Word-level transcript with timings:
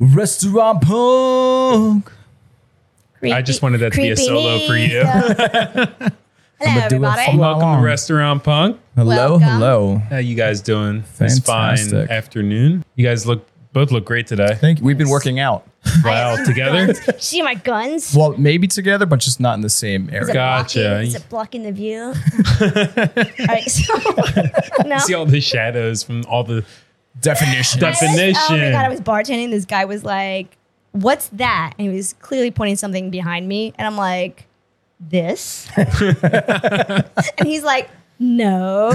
Restaurant 0.00 0.80
punk. 0.82 2.12
I 3.22 3.42
just 3.42 3.62
wanted 3.62 3.78
that 3.78 3.92
to 3.94 3.96
be 3.98 4.10
a 4.10 4.16
solo 4.16 4.58
for 4.66 4.76
you. 4.76 5.00
Hello, 6.60 6.72
I'ma 6.72 6.88
do 6.88 6.96
it 6.96 7.08
everybody. 7.08 7.38
Welcome 7.38 7.62
Wow. 7.68 7.76
to 7.78 7.82
Restaurant 7.84 8.42
Punk. 8.44 8.80
Hello, 8.96 9.08
Welcome. 9.16 9.42
hello. 9.42 9.96
How 10.10 10.16
you 10.18 10.34
guys 10.34 10.60
doing? 10.60 11.04
This 11.18 11.38
fine 11.38 11.76
Fantastic. 11.76 12.10
afternoon. 12.10 12.84
You 12.96 13.06
guys 13.06 13.26
look 13.26 13.46
both 13.72 13.92
look 13.92 14.04
great 14.04 14.26
today. 14.26 14.56
Thank 14.60 14.80
you. 14.80 14.84
We've 14.84 14.98
been 14.98 15.08
working 15.08 15.38
out. 15.38 15.68
Wow, 16.04 16.42
together. 16.44 16.94
See 17.18 17.42
my 17.42 17.54
guns? 17.54 18.12
Well, 18.16 18.34
maybe 18.36 18.66
together, 18.66 19.06
but 19.06 19.20
just 19.20 19.38
not 19.38 19.54
in 19.54 19.60
the 19.60 19.70
same 19.70 20.08
Is 20.08 20.14
area. 20.14 20.30
it 20.30 20.34
Gotcha. 20.34 20.78
Blocking, 20.80 21.06
is 21.06 21.14
it 21.14 21.28
blocking 21.28 21.62
the 21.62 21.72
view? 21.72 22.02
all 22.60 23.46
right, 23.46 23.70
so 23.70 23.94
no. 24.84 24.98
See 24.98 25.14
all 25.14 25.26
the 25.26 25.40
shadows 25.40 26.02
from 26.02 26.24
all 26.26 26.42
the 26.42 26.64
Definition. 27.20 27.80
Def- 27.80 27.96
Oh 28.00 28.06
my 28.06 28.16
definition. 28.16 28.72
god! 28.72 28.84
I 28.84 28.88
was 28.88 29.00
bartending. 29.00 29.50
This 29.50 29.64
guy 29.64 29.84
was 29.84 30.04
like, 30.04 30.56
"What's 30.92 31.28
that?" 31.28 31.74
And 31.78 31.88
he 31.90 31.94
was 31.96 32.12
clearly 32.14 32.50
pointing 32.50 32.76
something 32.76 33.10
behind 33.10 33.48
me, 33.48 33.72
and 33.78 33.86
I'm 33.86 33.96
like, 33.96 34.46
"This." 35.00 35.68
and 35.76 37.04
he's 37.44 37.64
like, 37.64 37.88
"No." 38.18 38.92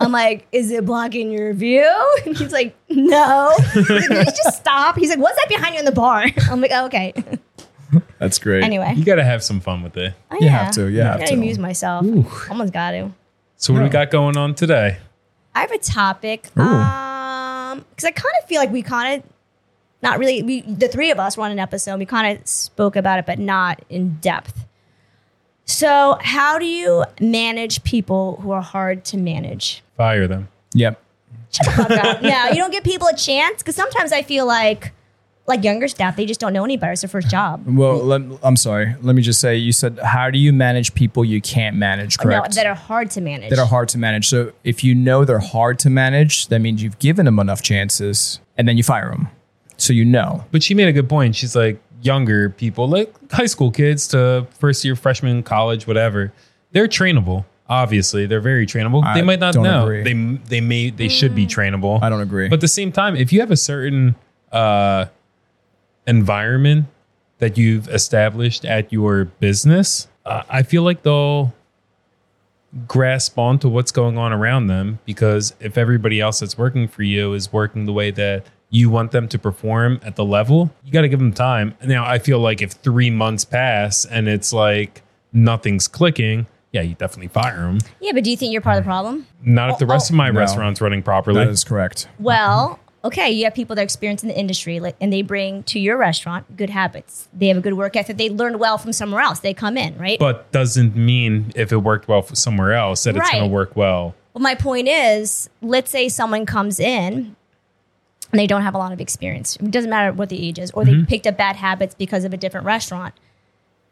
I'm 0.00 0.12
like, 0.12 0.46
"Is 0.52 0.70
it 0.70 0.84
blocking 0.84 1.30
your 1.30 1.52
view?" 1.54 1.88
And 2.26 2.36
he's 2.36 2.52
like, 2.52 2.74
"No." 2.90 3.52
He's 3.74 3.88
like, 3.90 4.06
"Can 4.08 4.16
you 4.18 4.24
just 4.24 4.56
stop?" 4.58 4.96
He's 4.96 5.10
like, 5.10 5.18
"What's 5.18 5.36
that 5.36 5.48
behind 5.48 5.74
you 5.74 5.80
in 5.80 5.84
the 5.84 5.92
bar?" 5.92 6.26
I'm 6.50 6.60
like, 6.60 6.70
oh, 6.74 6.86
"Okay." 6.86 7.14
That's 8.18 8.38
great. 8.40 8.64
Anyway, 8.64 8.94
you 8.96 9.04
got 9.04 9.14
to 9.16 9.24
have 9.24 9.42
some 9.44 9.60
fun 9.60 9.82
with 9.82 9.96
it. 9.96 10.12
Oh, 10.30 10.36
You 10.40 10.48
have 10.48 10.72
to, 10.72 10.88
you 10.90 11.00
I 11.02 11.04
have 11.04 11.18
gotta 11.20 11.28
to. 11.30 11.34
amuse 11.34 11.58
myself. 11.58 12.04
Almost 12.50 12.72
got 12.72 12.90
to. 12.90 13.10
So 13.56 13.72
what 13.72 13.78
do 13.78 13.84
we 13.84 13.90
got 13.90 14.10
going 14.10 14.36
on 14.36 14.54
today? 14.56 14.98
I 15.54 15.60
have 15.60 15.70
a 15.70 15.78
topic. 15.78 16.48
Ooh. 16.58 16.62
Um, 16.62 16.80
because 17.96 18.04
I 18.06 18.10
kind 18.10 18.34
of 18.42 18.48
feel 18.48 18.60
like 18.60 18.70
we 18.70 18.82
kind 18.82 19.22
of, 19.22 19.30
not 20.02 20.18
really. 20.18 20.42
We 20.42 20.60
the 20.60 20.88
three 20.88 21.10
of 21.10 21.18
us 21.18 21.36
were 21.36 21.44
on 21.44 21.50
an 21.50 21.58
episode. 21.58 21.98
We 21.98 22.06
kind 22.06 22.38
of 22.38 22.46
spoke 22.46 22.94
about 22.94 23.18
it, 23.18 23.26
but 23.26 23.38
not 23.38 23.82
in 23.88 24.16
depth. 24.20 24.66
So, 25.64 26.18
how 26.20 26.58
do 26.58 26.66
you 26.66 27.04
manage 27.20 27.82
people 27.82 28.36
who 28.42 28.52
are 28.52 28.60
hard 28.60 29.04
to 29.06 29.16
manage? 29.16 29.82
Fire 29.96 30.28
them. 30.28 30.48
Yep. 30.74 31.02
Shut 31.50 31.66
the 31.66 31.72
fuck 31.72 31.90
up. 31.90 32.22
No, 32.22 32.48
you 32.48 32.56
don't 32.56 32.70
give 32.70 32.84
people 32.84 33.08
a 33.08 33.16
chance 33.16 33.62
because 33.62 33.74
sometimes 33.74 34.12
I 34.12 34.22
feel 34.22 34.46
like, 34.46 34.92
like 35.46 35.62
younger 35.62 35.88
staff, 35.88 36.16
they 36.16 36.26
just 36.26 36.40
don't 36.40 36.52
know 36.52 36.64
any 36.64 36.76
better. 36.76 36.92
It's 36.92 37.02
their 37.02 37.08
first 37.08 37.28
job. 37.28 37.64
Well, 37.66 37.98
let, 37.98 38.22
I'm 38.42 38.56
sorry. 38.56 38.96
Let 39.02 39.14
me 39.14 39.22
just 39.22 39.40
say, 39.40 39.56
you 39.56 39.72
said, 39.72 39.98
how 40.00 40.30
do 40.30 40.38
you 40.38 40.52
manage 40.52 40.94
people 40.94 41.24
you 41.24 41.40
can't 41.40 41.76
manage, 41.76 42.18
correct? 42.18 42.50
No, 42.50 42.54
that 42.54 42.66
are 42.66 42.74
hard 42.74 43.10
to 43.12 43.20
manage. 43.20 43.50
that 43.50 43.58
are 43.58 43.66
hard 43.66 43.88
to 43.90 43.98
manage. 43.98 44.28
So 44.28 44.52
if 44.64 44.82
you 44.82 44.94
know 44.94 45.24
they're 45.24 45.38
hard 45.38 45.78
to 45.80 45.90
manage, 45.90 46.48
that 46.48 46.60
means 46.60 46.82
you've 46.82 46.98
given 46.98 47.26
them 47.26 47.38
enough 47.38 47.62
chances 47.62 48.40
and 48.56 48.66
then 48.66 48.76
you 48.76 48.82
fire 48.82 49.10
them. 49.10 49.28
So 49.76 49.92
you 49.92 50.04
know. 50.04 50.44
But 50.50 50.62
she 50.62 50.74
made 50.74 50.88
a 50.88 50.92
good 50.92 51.08
point. 51.08 51.36
She's 51.36 51.54
like 51.54 51.80
younger 52.02 52.50
people, 52.50 52.88
like 52.88 53.14
high 53.30 53.46
school 53.46 53.70
kids 53.70 54.08
to 54.08 54.46
first 54.58 54.84
year 54.84 54.96
freshman, 54.96 55.42
college, 55.42 55.86
whatever. 55.86 56.32
They're 56.72 56.88
trainable. 56.88 57.44
Obviously, 57.68 58.26
they're 58.26 58.40
very 58.40 58.64
trainable. 58.64 59.04
I 59.04 59.14
they 59.14 59.22
might 59.22 59.40
not 59.40 59.56
know. 59.56 59.84
agree. 59.84 60.02
They 60.02 60.38
they 60.48 60.60
may 60.60 60.90
they 60.90 61.08
should 61.08 61.34
be 61.34 61.46
trainable. 61.46 62.00
I 62.00 62.08
don't 62.08 62.20
agree. 62.20 62.48
But 62.48 62.56
at 62.56 62.60
the 62.60 62.68
same 62.68 62.92
time, 62.92 63.16
if 63.16 63.32
you 63.32 63.40
have 63.40 63.50
a 63.50 63.56
certain 63.56 64.14
uh, 64.52 65.06
environment 66.06 66.86
that 67.38 67.58
you've 67.58 67.88
established 67.88 68.64
at 68.64 68.92
your 68.92 69.26
business, 69.26 70.08
uh, 70.24 70.42
I 70.48 70.62
feel 70.62 70.82
like 70.82 71.02
they'll 71.02 71.54
grasp 72.86 73.38
onto 73.38 73.68
what's 73.68 73.90
going 73.92 74.18
on 74.18 74.32
around 74.32 74.66
them 74.66 74.98
because 75.04 75.54
if 75.60 75.78
everybody 75.78 76.20
else 76.20 76.40
that's 76.40 76.58
working 76.58 76.88
for 76.88 77.02
you 77.02 77.32
is 77.32 77.52
working 77.52 77.86
the 77.86 77.92
way 77.92 78.10
that 78.10 78.44
you 78.68 78.90
want 78.90 79.12
them 79.12 79.28
to 79.28 79.38
perform 79.38 80.00
at 80.02 80.16
the 80.16 80.24
level, 80.24 80.70
you 80.84 80.92
got 80.92 81.02
to 81.02 81.08
give 81.08 81.18
them 81.20 81.32
time. 81.32 81.74
Now, 81.84 82.04
I 82.04 82.18
feel 82.18 82.38
like 82.38 82.60
if 82.60 82.72
three 82.72 83.10
months 83.10 83.44
pass 83.44 84.04
and 84.04 84.28
it's 84.28 84.52
like 84.52 85.02
nothing's 85.32 85.86
clicking, 85.88 86.46
yeah, 86.72 86.82
you 86.82 86.94
definitely 86.96 87.28
fire 87.28 87.62
them. 87.62 87.78
yeah, 88.00 88.12
but 88.12 88.24
do 88.24 88.30
you 88.30 88.36
think 88.36 88.52
you're 88.52 88.60
part 88.60 88.76
of 88.76 88.84
the 88.84 88.88
problem? 88.88 89.26
Not 89.42 89.70
if 89.70 89.78
the 89.78 89.86
rest 89.86 90.10
Oh, 90.10 90.14
of 90.14 90.16
my 90.16 90.30
No. 90.30 90.40
restaurant's 90.40 90.80
running 90.80 91.02
properly. 91.02 91.44
that 91.44 91.48
is 91.50 91.64
correct. 91.64 92.08
Well, 92.18 92.78
okay, 93.06 93.30
you 93.30 93.44
have 93.44 93.54
people 93.54 93.76
that 93.76 93.82
are 93.82 93.84
experienced 93.84 94.24
in 94.24 94.28
the 94.28 94.38
industry, 94.38 94.80
like, 94.80 94.96
and 95.00 95.12
they 95.12 95.22
bring 95.22 95.62
to 95.64 95.78
your 95.78 95.96
restaurant 95.96 96.56
good 96.56 96.70
habits. 96.70 97.28
They 97.32 97.48
have 97.48 97.56
a 97.56 97.60
good 97.60 97.74
work 97.74 97.96
ethic. 97.96 98.16
They 98.16 98.30
learned 98.30 98.58
well 98.58 98.78
from 98.78 98.92
somewhere 98.92 99.20
else. 99.20 99.40
They 99.40 99.54
come 99.54 99.76
in, 99.76 99.96
right? 99.96 100.18
but 100.18 100.50
doesn't 100.52 100.96
mean 100.96 101.52
if 101.54 101.72
it 101.72 101.78
worked 101.78 102.08
well 102.08 102.22
for 102.22 102.34
somewhere 102.34 102.72
else 102.72 103.04
that 103.04 103.16
it's 103.16 103.30
going 103.30 103.44
to 103.44 103.48
work 103.48 103.76
well. 103.76 104.14
well, 104.34 104.42
my 104.42 104.54
point 104.54 104.88
is, 104.88 105.48
let's 105.62 105.90
say 105.90 106.08
someone 106.08 106.46
comes 106.46 106.80
in 106.80 107.36
and 108.32 108.40
they 108.40 108.46
don't 108.46 108.62
have 108.62 108.74
a 108.74 108.78
lot 108.78 108.92
of 108.92 109.00
experience. 109.00 109.56
It 109.56 109.70
doesn't 109.70 109.90
matter 109.90 110.12
what 110.12 110.28
the 110.28 110.46
age 110.46 110.58
is, 110.58 110.70
or 110.72 110.84
they 110.84 110.92
mm-hmm. 110.92 111.04
picked 111.04 111.26
up 111.26 111.36
bad 111.36 111.56
habits 111.56 111.94
because 111.94 112.24
of 112.24 112.32
a 112.32 112.36
different 112.36 112.66
restaurant. 112.66 113.14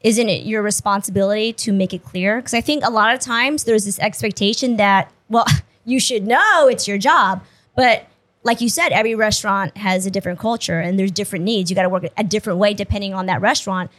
Isn't 0.00 0.28
it 0.28 0.44
your 0.44 0.60
responsibility 0.62 1.52
to 1.54 1.72
make 1.72 1.94
it 1.94 2.02
clear? 2.02 2.36
Because 2.36 2.52
I 2.52 2.60
think 2.60 2.84
a 2.84 2.90
lot 2.90 3.14
of 3.14 3.20
times 3.20 3.64
there's 3.64 3.84
this 3.84 3.98
expectation 4.00 4.76
that, 4.76 5.10
well, 5.28 5.46
you 5.84 6.00
should 6.00 6.26
know 6.26 6.68
it's 6.68 6.88
your 6.88 6.98
job. 6.98 7.44
But 7.76 8.06
like 8.44 8.60
you 8.60 8.68
said, 8.68 8.90
every 8.90 9.14
restaurant 9.14 9.76
has 9.76 10.06
a 10.06 10.10
different 10.10 10.38
culture 10.38 10.78
and 10.78 10.98
there's 10.98 11.10
different 11.10 11.44
needs. 11.44 11.70
You 11.70 11.74
got 11.74 11.82
to 11.82 11.88
work 11.88 12.04
a 12.16 12.22
different 12.24 12.58
way 12.58 12.74
depending 12.74 13.14
on 13.14 13.26
that 13.26 13.40
restaurant. 13.40 13.90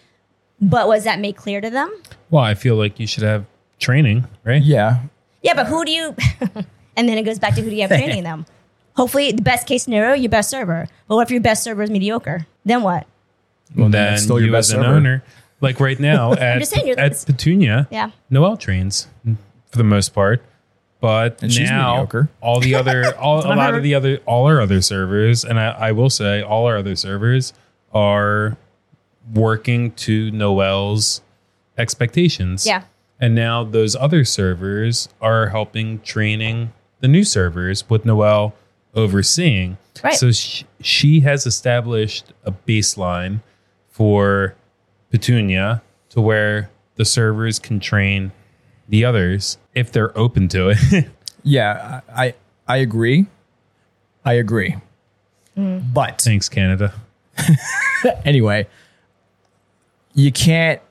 But 0.62 0.88
was 0.88 1.04
that 1.04 1.20
made 1.20 1.36
clear 1.36 1.60
to 1.60 1.70
them? 1.70 1.92
Well, 2.30 2.44
I 2.44 2.54
feel 2.54 2.76
like 2.76 3.00
you 3.00 3.08
should 3.08 3.24
have 3.24 3.46
training, 3.80 4.26
right? 4.46 4.62
Yeah. 4.64 5.00
Yeah, 5.42 5.54
but 5.54 5.68
who 5.68 5.84
do 5.84 5.92
you? 5.92 6.16
and 6.96 7.10
then 7.10 7.18
it 7.18 7.24
goes 7.24 7.40
back 7.40 7.56
to 7.56 7.62
who 7.62 7.70
do 7.70 7.76
you 7.76 7.82
have 7.82 7.90
training 7.92 8.24
them? 8.32 8.46
Hopefully, 8.96 9.32
the 9.34 9.42
best 9.42 9.68
case 9.68 9.84
scenario, 9.84 10.14
your 10.14 10.30
best 10.30 10.50
server. 10.50 10.88
But 11.08 11.16
what 11.16 11.24
if 11.24 11.32
your 11.32 11.42
best 11.42 11.64
server 11.64 11.84
is 11.84 11.90
mediocre? 11.90 12.48
Then 12.64 12.82
what? 12.84 13.06
Well, 13.76 13.90
then 13.90 14.14
it's 14.14 14.24
still 14.24 14.38
your 14.40 14.48
you 14.48 14.52
best 14.54 14.70
as 14.70 14.76
an 14.76 14.84
server. 14.84 14.96
owner, 14.96 15.24
like 15.60 15.80
right 15.82 16.00
now 16.12 16.32
at, 16.34 16.60
just 16.60 16.72
saying, 16.72 16.88
you're- 16.88 17.02
at 17.02 17.12
Petunia, 17.26 17.88
Yeah. 17.92 18.12
Noel 18.30 18.56
trains 18.56 19.08
for 19.26 19.78
the 19.78 19.84
most 19.84 20.14
part. 20.14 20.42
But 21.06 21.44
And 21.44 21.56
now 21.60 22.08
all 22.42 22.60
the 22.60 22.74
other, 22.74 23.16
all, 23.20 23.46
a 23.46 23.54
lot 23.54 23.76
of 23.76 23.84
the 23.84 23.94
other, 23.94 24.18
all 24.26 24.48
our 24.48 24.60
other 24.60 24.82
servers, 24.82 25.46
and 25.46 25.60
I, 25.60 25.68
I 25.68 25.92
will 25.92 26.10
say, 26.10 26.42
all 26.42 26.66
our 26.66 26.78
other 26.78 26.96
servers 26.96 27.54
are 27.94 28.58
working 29.32 29.92
to 29.92 30.32
Noel's 30.32 31.22
expectations. 31.78 32.66
Yeah. 32.66 32.86
And 33.20 33.36
now 33.36 33.64
those 33.64 33.96
other 33.96 34.26
servers 34.26 35.08
are 35.22 35.50
helping 35.50 36.00
training 36.00 36.74
the 37.02 37.08
new 37.08 37.24
servers 37.24 37.88
with 37.88 38.04
Noel 38.04 38.56
overseeing. 38.96 39.78
Right. 40.04 40.16
So 40.16 40.32
she, 40.32 40.66
she 40.82 41.20
has 41.20 41.46
established 41.46 42.34
a 42.44 42.52
baseline 42.52 43.42
for 43.90 44.56
Petunia 45.12 45.84
to 46.10 46.20
where 46.20 46.72
the 46.96 47.06
servers 47.06 47.60
can 47.60 47.80
train 47.80 48.32
the 48.88 49.06
others 49.06 49.58
if 49.74 49.92
they're 49.92 50.18
open 50.18 50.48
to 50.50 50.70
it. 50.70 51.08
Yeah. 51.48 52.02
I, 52.10 52.34
I, 52.68 52.78
agree. 52.78 53.28
I 54.26 54.34
agree. 54.34 54.78
But 55.56 56.20
Thanks, 56.20 56.50
Canada. 56.50 56.92
anyway, 58.26 58.68
you 60.16 60.32
can't. 60.32 60.82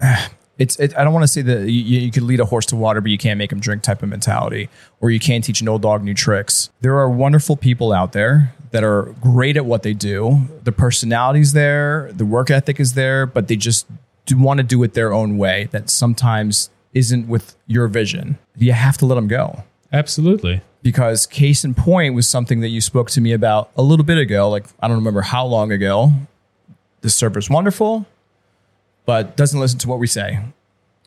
It's. 0.56 0.78
It, 0.78 0.96
I 0.96 1.02
don't 1.02 1.12
want 1.12 1.24
to 1.24 1.28
say 1.28 1.42
that 1.42 1.68
you, 1.68 1.98
you 1.98 2.12
could 2.12 2.22
lead 2.22 2.38
a 2.38 2.44
horse 2.44 2.64
to 2.66 2.76
water, 2.76 3.00
but 3.00 3.10
you 3.10 3.18
can't 3.18 3.38
make 3.38 3.50
him 3.50 3.58
drink 3.58 3.82
type 3.82 4.04
of 4.04 4.08
mentality, 4.08 4.68
or 5.00 5.10
you 5.10 5.18
can't 5.18 5.42
teach 5.42 5.60
an 5.60 5.68
old 5.68 5.82
dog 5.82 6.04
new 6.04 6.14
tricks. 6.14 6.70
There 6.80 6.96
are 6.96 7.10
wonderful 7.10 7.56
people 7.56 7.92
out 7.92 8.12
there 8.12 8.54
that 8.70 8.84
are 8.84 9.12
great 9.20 9.56
at 9.56 9.66
what 9.66 9.82
they 9.82 9.94
do. 9.94 10.42
The 10.62 10.70
personality's 10.70 11.54
there, 11.54 12.08
the 12.12 12.24
work 12.24 12.52
ethic 12.52 12.78
is 12.78 12.94
there, 12.94 13.26
but 13.26 13.48
they 13.48 13.56
just 13.56 13.88
do 14.26 14.38
want 14.38 14.58
to 14.58 14.62
do 14.62 14.80
it 14.84 14.94
their 14.94 15.12
own 15.12 15.38
way. 15.38 15.68
That 15.72 15.90
sometimes 15.90 16.70
isn't 16.94 17.28
with 17.28 17.56
your 17.66 17.88
vision. 17.88 18.38
You 18.56 18.72
have 18.72 18.96
to 18.98 19.06
let 19.06 19.16
them 19.16 19.28
go. 19.28 19.64
Absolutely. 19.92 20.60
because 20.82 21.24
case 21.26 21.64
in 21.64 21.72
point 21.74 22.14
was 22.14 22.28
something 22.28 22.60
that 22.60 22.68
you 22.68 22.80
spoke 22.80 23.10
to 23.10 23.20
me 23.20 23.32
about 23.32 23.70
a 23.76 23.82
little 23.82 24.04
bit 24.04 24.18
ago 24.18 24.50
like 24.50 24.64
i 24.80 24.88
don't 24.88 24.96
remember 24.96 25.20
how 25.20 25.44
long 25.46 25.70
ago. 25.70 26.10
The 27.02 27.10
server's 27.10 27.48
wonderful 27.50 28.06
but 29.06 29.36
doesn't 29.36 29.60
listen 29.60 29.78
to 29.80 29.88
what 29.88 29.98
we 29.98 30.06
say. 30.06 30.40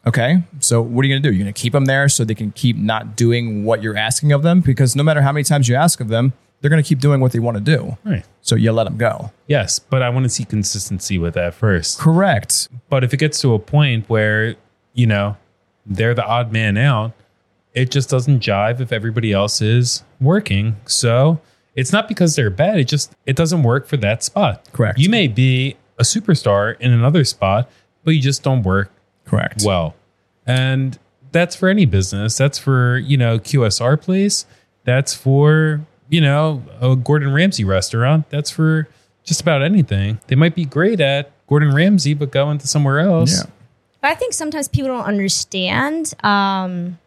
Okay? 0.05 0.43
So 0.59 0.81
what 0.81 1.03
are 1.03 1.07
you 1.07 1.13
going 1.13 1.23
to 1.23 1.29
do? 1.29 1.35
You're 1.35 1.43
going 1.43 1.53
to 1.53 1.59
keep 1.59 1.73
them 1.73 1.85
there 1.85 2.07
so 2.07 2.23
they 2.23 2.35
can 2.35 2.51
keep 2.51 2.77
not 2.77 3.15
doing 3.15 3.65
what 3.65 3.81
you're 3.81 3.97
asking 3.97 4.31
of 4.31 4.43
them? 4.43 4.61
Because 4.61 4.95
no 4.95 5.03
matter 5.03 5.21
how 5.21 5.31
many 5.31 5.43
times 5.43 5.67
you 5.67 5.75
ask 5.75 5.99
of 5.99 6.07
them 6.07 6.33
they're 6.61 6.69
going 6.69 6.81
to 6.81 6.87
keep 6.87 6.99
doing 6.99 7.21
what 7.21 7.31
they 7.31 7.39
want 7.39 7.57
to 7.57 7.63
do. 7.63 7.97
Right. 8.03 8.25
so 8.41 8.55
you 8.55 8.71
let 8.71 8.85
them 8.85 8.97
go. 8.97 9.31
Yes, 9.47 9.79
but 9.79 10.01
I 10.01 10.09
want 10.09 10.23
to 10.23 10.29
see 10.29 10.43
consistency 10.43 11.17
with 11.17 11.35
that 11.35 11.53
first. 11.53 11.99
correct. 11.99 12.67
But 12.89 13.03
if 13.03 13.13
it 13.13 13.17
gets 13.17 13.39
to 13.41 13.53
a 13.53 13.59
point 13.59 14.09
where, 14.09 14.55
you 14.93 15.05
know, 15.05 15.37
they're 15.87 16.13
the 16.13 16.25
odd 16.25 16.51
man 16.51 16.77
out, 16.77 17.13
it 17.73 17.91
just 17.91 18.09
doesn't 18.09 18.41
jive 18.41 18.79
if 18.79 18.91
everybody 18.91 19.31
else 19.31 19.61
is 19.61 20.03
working. 20.19 20.75
So 20.85 21.39
it's 21.75 21.93
not 21.93 22.07
because 22.07 22.35
they're 22.35 22.49
bad, 22.49 22.79
it 22.79 22.87
just 22.87 23.13
it 23.25 23.35
doesn't 23.35 23.63
work 23.63 23.87
for 23.87 23.97
that 23.97 24.23
spot. 24.23 24.67
Correct. 24.73 24.99
You 24.99 25.09
may 25.09 25.27
be 25.27 25.77
a 25.97 26.03
superstar 26.03 26.79
in 26.79 26.91
another 26.91 27.23
spot, 27.23 27.69
but 28.03 28.11
you 28.11 28.21
just 28.21 28.43
don't 28.43 28.63
work 28.63 28.91
correct 29.25 29.63
well. 29.65 29.95
And 30.45 30.97
that's 31.31 31.55
for 31.55 31.69
any 31.69 31.85
business. 31.85 32.37
That's 32.37 32.57
for, 32.57 32.97
you 32.97 33.17
know, 33.17 33.37
QSR 33.37 34.01
place. 34.01 34.45
That's 34.85 35.13
for, 35.13 35.81
you 36.09 36.21
know, 36.21 36.63
a 36.81 36.95
Gordon 36.95 37.33
Ramsay 37.33 37.65
restaurant. 37.65 38.29
That's 38.29 38.49
for 38.49 38.87
just 39.23 39.41
about 39.41 39.61
anything. 39.61 40.19
They 40.27 40.35
might 40.35 40.55
be 40.55 40.65
great 40.65 41.01
at 41.01 41.31
Gordon 41.47 41.75
Ramsay, 41.75 42.13
but 42.13 42.31
go 42.31 42.49
into 42.49 42.67
somewhere 42.67 42.99
else. 42.99 43.43
Yeah. 43.43 43.51
But 44.07 44.13
I 44.13 44.15
think 44.15 44.33
sometimes 44.33 44.69
people 44.69 44.87
don't 44.87 45.03
understand. 45.03 46.13
Um, 46.23 46.97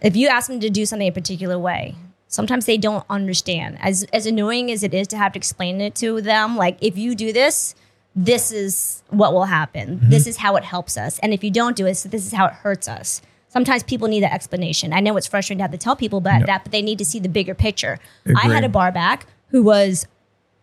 if 0.00 0.14
you 0.14 0.28
ask 0.28 0.46
them 0.46 0.60
to 0.60 0.70
do 0.70 0.86
something 0.86 1.08
a 1.08 1.10
particular 1.10 1.58
way, 1.58 1.96
sometimes 2.28 2.64
they 2.64 2.76
don't 2.76 3.04
understand. 3.10 3.76
As 3.80 4.04
as 4.12 4.24
annoying 4.24 4.70
as 4.70 4.84
it 4.84 4.94
is 4.94 5.08
to 5.08 5.16
have 5.16 5.32
to 5.32 5.36
explain 5.36 5.80
it 5.80 5.96
to 5.96 6.20
them, 6.20 6.56
like 6.56 6.78
if 6.80 6.96
you 6.96 7.16
do 7.16 7.32
this, 7.32 7.74
this 8.14 8.52
is 8.52 9.02
what 9.08 9.32
will 9.32 9.46
happen. 9.46 9.98
This 10.00 10.28
is 10.28 10.36
how 10.36 10.54
it 10.54 10.62
helps 10.62 10.96
us, 10.96 11.18
and 11.18 11.34
if 11.34 11.42
you 11.42 11.50
don't 11.50 11.74
do 11.74 11.86
it, 11.86 12.06
this 12.08 12.24
is 12.24 12.32
how 12.32 12.46
it 12.46 12.52
hurts 12.52 12.86
us. 12.86 13.20
Sometimes 13.48 13.82
people 13.82 14.06
need 14.06 14.22
that 14.22 14.32
explanation. 14.32 14.92
I 14.92 15.00
know 15.00 15.16
it's 15.16 15.26
frustrating 15.26 15.58
to 15.58 15.64
have 15.64 15.72
to 15.72 15.78
tell 15.78 15.96
people 15.96 16.20
that, 16.20 16.46
that 16.46 16.62
but 16.62 16.70
they 16.70 16.82
need 16.82 16.98
to 16.98 17.04
see 17.04 17.18
the 17.18 17.28
bigger 17.28 17.56
picture. 17.56 17.98
I 18.36 18.46
had 18.46 18.62
a 18.62 18.68
bar 18.68 18.92
back 18.92 19.26
who 19.48 19.64
was 19.64 20.06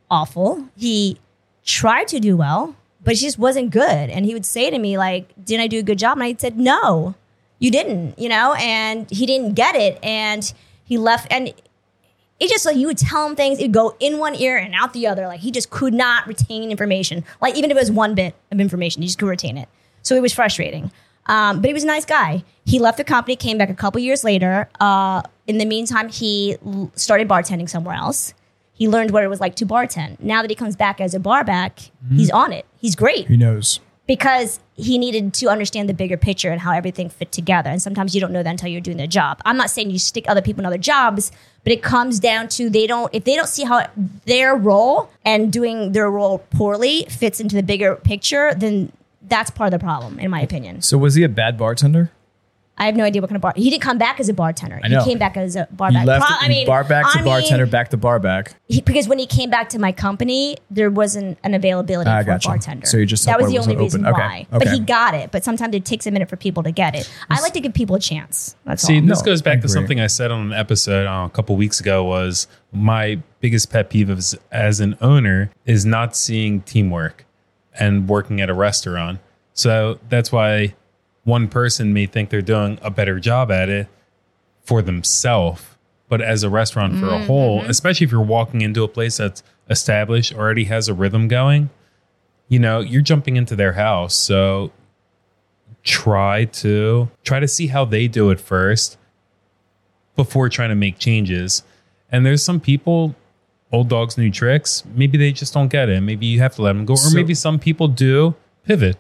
awful. 0.10 0.70
He 0.78 1.20
tried 1.66 2.08
to 2.08 2.22
do 2.22 2.38
well, 2.38 2.78
but 3.04 3.18
she 3.18 3.26
just 3.26 3.40
wasn't 3.40 3.72
good. 3.72 4.10
And 4.10 4.26
he 4.26 4.34
would 4.34 4.46
say 4.46 4.70
to 4.70 4.80
me, 4.80 4.98
like, 4.98 5.34
didn't 5.44 5.62
I 5.62 5.68
do 5.68 5.80
a 5.80 5.84
good 5.84 6.00
job? 6.00 6.18
And 6.18 6.24
I 6.24 6.36
said, 6.38 6.58
no, 6.58 7.16
you 7.60 7.72
didn't, 7.72 8.18
you 8.20 8.30
know, 8.30 8.54
and 8.54 9.10
he 9.10 9.26
didn't 9.26 9.54
get 9.54 9.76
it. 9.76 10.00
And 10.04 10.54
he 10.84 10.98
left 10.98 11.32
and 11.32 11.54
it 12.40 12.50
just 12.50 12.66
like 12.66 12.76
you 12.76 12.88
would 12.88 12.98
tell 12.98 13.28
him 13.28 13.36
things, 13.36 13.60
it'd 13.60 13.72
go 13.72 13.96
in 14.00 14.18
one 14.18 14.36
ear 14.36 14.58
and 14.58 14.74
out 14.76 14.94
the 14.94 15.08
other. 15.08 15.28
Like 15.28 15.40
he 15.40 15.52
just 15.52 15.70
could 15.70 15.94
not 15.94 16.28
retain 16.28 16.72
information. 16.72 17.24
Like 17.42 17.56
even 17.56 17.72
if 17.72 17.78
it 17.78 17.80
was 17.80 17.92
one 17.92 18.16
bit 18.16 18.36
of 18.52 18.60
information, 18.60 19.02
he 19.02 19.08
just 19.08 19.20
could 19.20 19.30
retain 19.30 19.58
it. 19.58 19.70
So 20.02 20.16
it 20.16 20.22
was 20.22 20.34
frustrating. 20.34 20.92
Um, 21.28 21.62
but 21.62 21.68
he 21.68 21.74
was 21.74 21.84
a 21.84 21.88
nice 21.88 22.04
guy. 22.04 22.44
He 22.66 22.80
left 22.80 22.98
the 22.98 23.06
company, 23.06 23.38
came 23.38 23.58
back 23.58 23.70
a 23.70 23.74
couple 23.74 24.02
years 24.02 24.26
later. 24.26 24.70
Uh, 24.80 25.22
in 25.48 25.58
the 25.58 25.66
meantime, 25.66 26.10
he 26.10 26.58
started 26.96 27.30
bartending 27.30 27.70
somewhere 27.70 27.96
else. 27.96 28.34
He 28.74 28.88
learned 28.88 29.12
what 29.12 29.24
it 29.24 29.28
was 29.28 29.40
like 29.40 29.56
to 29.56 29.66
bartend. 29.66 30.20
Now 30.20 30.42
that 30.42 30.50
he 30.50 30.56
comes 30.56 30.76
back 30.76 31.00
as 31.00 31.14
a 31.14 31.20
bar 31.20 31.44
back, 31.44 31.78
mm-hmm. 31.78 32.18
he's 32.18 32.32
on 32.32 32.52
it. 32.52 32.66
He's 32.78 32.96
great 32.96 33.28
He 33.28 33.38
knows. 33.38 33.80
because 34.08 34.60
he 34.76 34.98
needed 34.98 35.34
to 35.36 35.48
understand 35.48 35.88
the 35.88 35.94
bigger 35.94 36.18
picture 36.18 36.50
and 36.50 36.60
how 36.60 36.72
everything 36.72 37.08
fit 37.10 37.32
together. 37.32 37.70
And 37.70 37.82
sometimes 37.82 38.16
you 38.16 38.22
don't 38.22 38.32
know 38.32 38.42
that 38.42 38.50
until 38.50 38.70
you're 38.70 38.82
doing 38.82 38.98
the 38.98 39.08
job. 39.08 39.40
I'm 39.46 39.58
not 39.58 39.70
saying 39.70 39.92
you 39.92 40.00
stick 40.00 40.26
other 40.28 40.42
people 40.42 40.62
in 40.62 40.66
other 40.66 40.80
jobs, 40.80 41.32
but 41.64 41.72
it 41.72 41.84
comes 41.84 42.20
down 42.20 42.48
to 42.50 42.70
they 42.70 42.88
don't 42.88 43.14
if 43.14 43.24
they 43.24 43.36
don't 43.36 43.48
see 43.48 43.64
how 43.64 43.86
their 44.26 44.56
role 44.56 45.10
and 45.24 45.54
doing 45.54 45.92
their 45.92 46.10
role 46.10 46.40
poorly 46.50 47.06
fits 47.10 47.40
into 47.40 47.56
the 47.56 47.64
bigger 47.64 47.96
picture, 47.96 48.54
then 48.56 48.92
that's 49.22 49.52
part 49.52 49.74
of 49.74 49.80
the 49.80 49.84
problem, 49.84 50.20
in 50.20 50.30
my 50.30 50.42
opinion. 50.42 50.82
So 50.82 50.98
was 50.98 51.16
he 51.16 51.24
a 51.24 51.30
bad 51.30 51.58
bartender? 51.58 52.12
I 52.76 52.86
have 52.88 52.96
no 52.96 53.04
idea 53.04 53.22
what 53.22 53.30
kind 53.30 53.36
of 53.36 53.42
bar. 53.44 53.54
He 53.56 53.70
didn't 53.70 53.84
come 53.84 54.00
back 54.00 54.20
as 54.20 54.30
a 54.30 54.34
bartender. 54.34 54.80
I 54.84 54.88
know. 54.88 55.04
He 55.04 55.12
came 55.12 55.20
back 55.20 55.38
as 55.38 55.56
a 55.56 55.68
bar 55.72 55.90
He 55.92 55.96
back. 55.98 56.06
left 56.08 56.26
Pro- 56.26 56.36
I 56.40 56.48
mean, 56.48 56.66
bar 56.66 56.84
back 56.84 57.04
to 57.12 57.20
I 57.20 57.22
mean, 57.22 57.26
bartender, 57.26 57.66
back 57.68 57.90
to 57.90 57.98
bar 57.98 58.18
back. 58.20 58.56
he, 58.68 58.82
because 58.82 59.08
when 59.08 59.20
he 59.20 59.28
came 59.28 59.52
back 59.52 59.70
to 59.70 59.80
my 59.80 59.92
company, 59.92 60.58
there 60.72 60.90
wasn't 60.90 61.38
an 61.44 61.54
availability 61.54 62.10
Ah, 62.10 62.20
for 62.22 62.26
gotcha. 62.26 62.50
a 62.50 62.52
bartender. 62.52 62.86
So 62.88 62.98
you 62.98 63.06
just 63.06 63.26
that 63.28 63.40
was 63.40 63.52
the 63.52 63.60
only 63.60 63.76
reason 63.76 64.06
open. 64.08 64.14
Okay, 64.16 64.48
why. 64.50 64.58
But 64.60 64.64
okay. 64.68 64.72
he 64.72 64.80
got 64.80 65.14
it. 65.14 65.32
But 65.32 65.44
sometimes 65.44 65.76
it 65.76 65.86
takes 65.86 66.08
a 66.08 66.12
minute 66.12 66.30
for 66.30 66.36
people 66.36 66.64
to 66.64 66.72
get 66.72 66.96
it. 66.96 67.08
I 67.30 67.40
like 67.42 67.54
to 67.54 67.60
give 67.62 67.76
people 67.76 67.96
a 67.96 68.00
chance. 68.00 68.56
That's 68.66 68.82
See, 68.82 69.00
all. 69.00 69.06
this 69.06 69.20
No, 69.20 69.26
goes 69.26 69.42
back 69.44 69.62
to 69.62 69.70
something 69.70 70.00
I 70.00 70.08
said 70.08 70.32
on 70.32 70.48
an 70.48 70.54
episode 70.54 71.06
uh, 71.06 71.26
a 71.26 71.30
couple 71.30 71.56
weeks 71.56 71.80
ago. 71.80 72.04
Was 72.04 72.48
my 72.72 73.22
biggest 73.40 73.70
pet 73.72 73.92
peeve 73.92 74.10
as, 74.10 74.36
as 74.52 74.80
an 74.80 74.98
owner 75.00 75.52
is 75.68 75.86
not 75.86 76.16
seeing 76.16 76.62
teamwork 76.62 77.26
and 77.80 78.10
working 78.10 78.42
at 78.42 78.50
a 78.50 78.54
restaurant. 78.54 79.20
So 79.54 80.00
that's 80.10 80.32
why 80.32 80.74
one 81.24 81.48
person 81.48 81.94
may 81.94 82.06
think 82.06 82.30
they're 82.30 82.42
doing 82.42 82.78
a 82.82 82.92
better 82.92 83.20
job 83.20 83.52
at 83.52 83.70
it 83.70 83.88
for 84.64 84.82
themselves, 84.82 85.64
but 86.10 86.22
as 86.22 86.44
a 86.44 86.50
restaurant 86.50 86.98
for 87.00 87.08
a 87.08 87.20
mm, 87.20 87.26
whole, 87.26 87.62
mm-hmm. 87.62 87.70
especially 87.70 88.06
if 88.06 88.12
you're 88.12 88.22
walking 88.22 88.62
into 88.62 88.84
a 88.84 88.88
place 88.88 89.18
that's 89.18 89.44
established, 89.70 90.34
already 90.34 90.66
has 90.66 90.88
a 90.88 90.94
rhythm 90.94 91.28
going, 91.28 91.70
you 92.50 92.60
know, 92.60 92.80
you're 92.80 93.02
jumping 93.02 93.36
into 93.36 93.56
their 93.56 93.74
house. 93.74 94.16
So 94.16 94.72
try 95.84 96.46
to 96.46 97.10
try 97.24 97.40
to 97.40 97.48
see 97.48 97.68
how 97.68 97.86
they 97.86 98.08
do 98.08 98.30
it 98.30 98.40
first 98.40 98.98
before 100.16 100.50
trying 100.50 100.70
to 100.70 100.76
make 100.76 100.98
changes. 100.98 101.64
And 102.12 102.26
there's 102.26 102.44
some 102.44 102.60
people, 102.60 103.16
old 103.72 103.90
dogs, 103.90 104.18
new 104.18 104.30
tricks. 104.30 104.84
Maybe 104.94 105.18
they 105.18 105.32
just 105.32 105.54
don't 105.54 105.70
get 105.70 105.90
it. 105.90 106.02
Maybe 106.02 106.26
you 106.26 106.40
have 106.40 106.56
to 106.56 106.62
let 106.62 106.74
them 106.74 106.86
go, 106.86 106.94
or 106.94 106.98
So- 106.98 107.16
maybe 107.16 107.34
some 107.34 107.60
people 107.60 107.88
do 107.88 108.36
pivot 108.66 108.98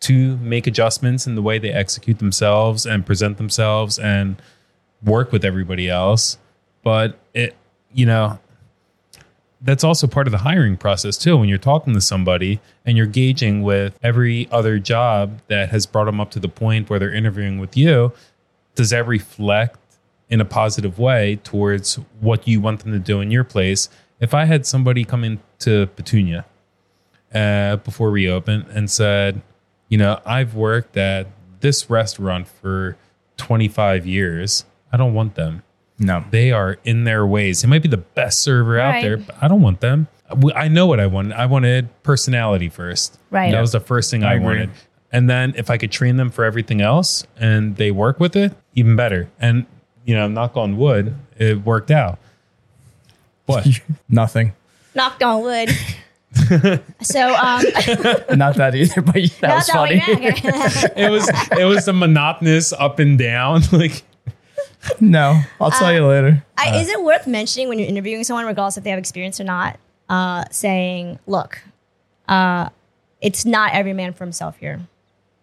to 0.00 0.36
make 0.38 0.66
adjustments 0.66 1.26
in 1.26 1.34
the 1.34 1.42
way 1.42 1.58
they 1.58 1.70
execute 1.70 2.18
themselves 2.18 2.86
and 2.86 3.06
present 3.06 3.38
themselves 3.38 3.98
and 3.98 4.40
work 5.02 5.32
with 5.32 5.44
everybody 5.44 5.88
else. 5.88 6.38
But 6.82 7.18
it, 7.34 7.54
you 7.92 8.06
know, 8.06 8.38
that's 9.60 9.84
also 9.84 10.06
part 10.06 10.26
of 10.26 10.32
the 10.32 10.38
hiring 10.38 10.76
process 10.76 11.16
too. 11.16 11.36
When 11.36 11.48
you're 11.48 11.58
talking 11.58 11.94
to 11.94 12.00
somebody 12.00 12.60
and 12.84 12.96
you're 12.96 13.06
gauging 13.06 13.62
with 13.62 13.98
every 14.02 14.48
other 14.50 14.78
job 14.78 15.40
that 15.48 15.70
has 15.70 15.86
brought 15.86 16.04
them 16.04 16.20
up 16.20 16.30
to 16.32 16.40
the 16.40 16.48
point 16.48 16.90
where 16.90 16.98
they're 16.98 17.12
interviewing 17.12 17.58
with 17.58 17.76
you, 17.76 18.12
does 18.74 18.90
that 18.90 19.06
reflect 19.06 19.78
in 20.28 20.40
a 20.40 20.44
positive 20.44 20.98
way 20.98 21.36
towards 21.42 21.94
what 22.20 22.46
you 22.46 22.60
want 22.60 22.80
them 22.80 22.92
to 22.92 22.98
do 22.98 23.20
in 23.20 23.30
your 23.30 23.44
place? 23.44 23.88
If 24.20 24.34
I 24.34 24.44
had 24.44 24.66
somebody 24.66 25.04
come 25.04 25.24
into 25.24 25.86
Petunia 25.96 26.44
uh, 27.34 27.76
before 27.76 28.10
we 28.10 28.28
open 28.28 28.66
and 28.70 28.90
said, 28.90 29.40
you 29.88 29.98
know, 29.98 30.20
I've 30.26 30.54
worked 30.54 30.96
at 30.96 31.26
this 31.60 31.88
restaurant 31.90 32.48
for 32.48 32.96
25 33.36 34.06
years, 34.06 34.64
I 34.92 34.96
don't 34.96 35.14
want 35.14 35.34
them 35.34 35.62
No. 35.98 36.24
they 36.30 36.52
are 36.52 36.78
in 36.84 37.04
their 37.04 37.26
ways. 37.26 37.62
They 37.62 37.68
might 37.68 37.82
be 37.82 37.88
the 37.88 37.96
best 37.96 38.42
server 38.42 38.78
out 38.78 39.02
there, 39.02 39.16
but 39.18 39.36
I 39.40 39.48
don't 39.48 39.62
want 39.62 39.80
them. 39.80 40.08
I 40.54 40.68
know 40.68 40.86
what 40.86 40.98
I 41.00 41.06
wanted. 41.06 41.32
I 41.34 41.46
wanted 41.46 41.88
personality 42.02 42.68
first. 42.68 43.18
Right. 43.30 43.52
That 43.52 43.60
was 43.60 43.72
the 43.72 43.80
first 43.80 44.10
thing 44.10 44.24
I 44.24 44.34
I, 44.34 44.38
wanted. 44.38 44.70
And 45.12 45.30
then 45.30 45.54
if 45.56 45.70
I 45.70 45.76
could 45.78 45.92
train 45.92 46.16
them 46.16 46.30
for 46.30 46.44
everything 46.44 46.80
else 46.80 47.24
and 47.38 47.76
they 47.76 47.90
work 47.90 48.18
with 48.18 48.34
it, 48.34 48.52
even 48.74 48.96
better. 48.96 49.28
And, 49.38 49.66
you 50.04 50.14
know, 50.16 50.26
knock 50.28 50.56
on 50.56 50.76
wood, 50.76 51.14
it 51.38 51.64
worked 51.64 51.90
out. 51.90 52.18
What? 53.46 53.66
Nothing. 54.08 54.52
Knocked 54.94 55.22
on 55.22 55.42
wood. 55.42 55.70
so 57.02 57.34
um, 57.34 57.62
Not 58.36 58.56
that 58.56 58.74
either, 58.74 59.02
but 59.02 59.22
yeah, 59.22 59.28
that 59.40 59.54
was 59.54 59.66
that's 59.66 59.70
funny. 59.70 60.02
it 60.06 61.10
was 61.10 61.28
it 61.58 61.64
was 61.64 61.86
the 61.86 61.92
monotonous 61.92 62.72
up 62.72 62.98
and 62.98 63.18
down. 63.18 63.62
Like 63.72 64.04
no, 65.00 65.40
I'll 65.60 65.70
tell 65.70 65.92
you 65.92 66.06
later. 66.06 66.44
I, 66.56 66.76
is 66.76 66.88
it 66.88 67.02
worth 67.02 67.26
mentioning 67.26 67.68
when 67.68 67.78
you're 67.78 67.88
interviewing 67.88 68.24
someone, 68.24 68.46
regardless 68.46 68.76
if 68.76 68.84
they 68.84 68.90
have 68.90 68.98
experience 68.98 69.40
or 69.40 69.44
not, 69.44 69.78
uh, 70.08 70.44
saying, 70.50 71.18
"Look, 71.26 71.62
uh, 72.28 72.68
it's 73.20 73.44
not 73.44 73.72
every 73.72 73.92
man 73.92 74.12
for 74.12 74.24
himself 74.24 74.56
here." 74.58 74.80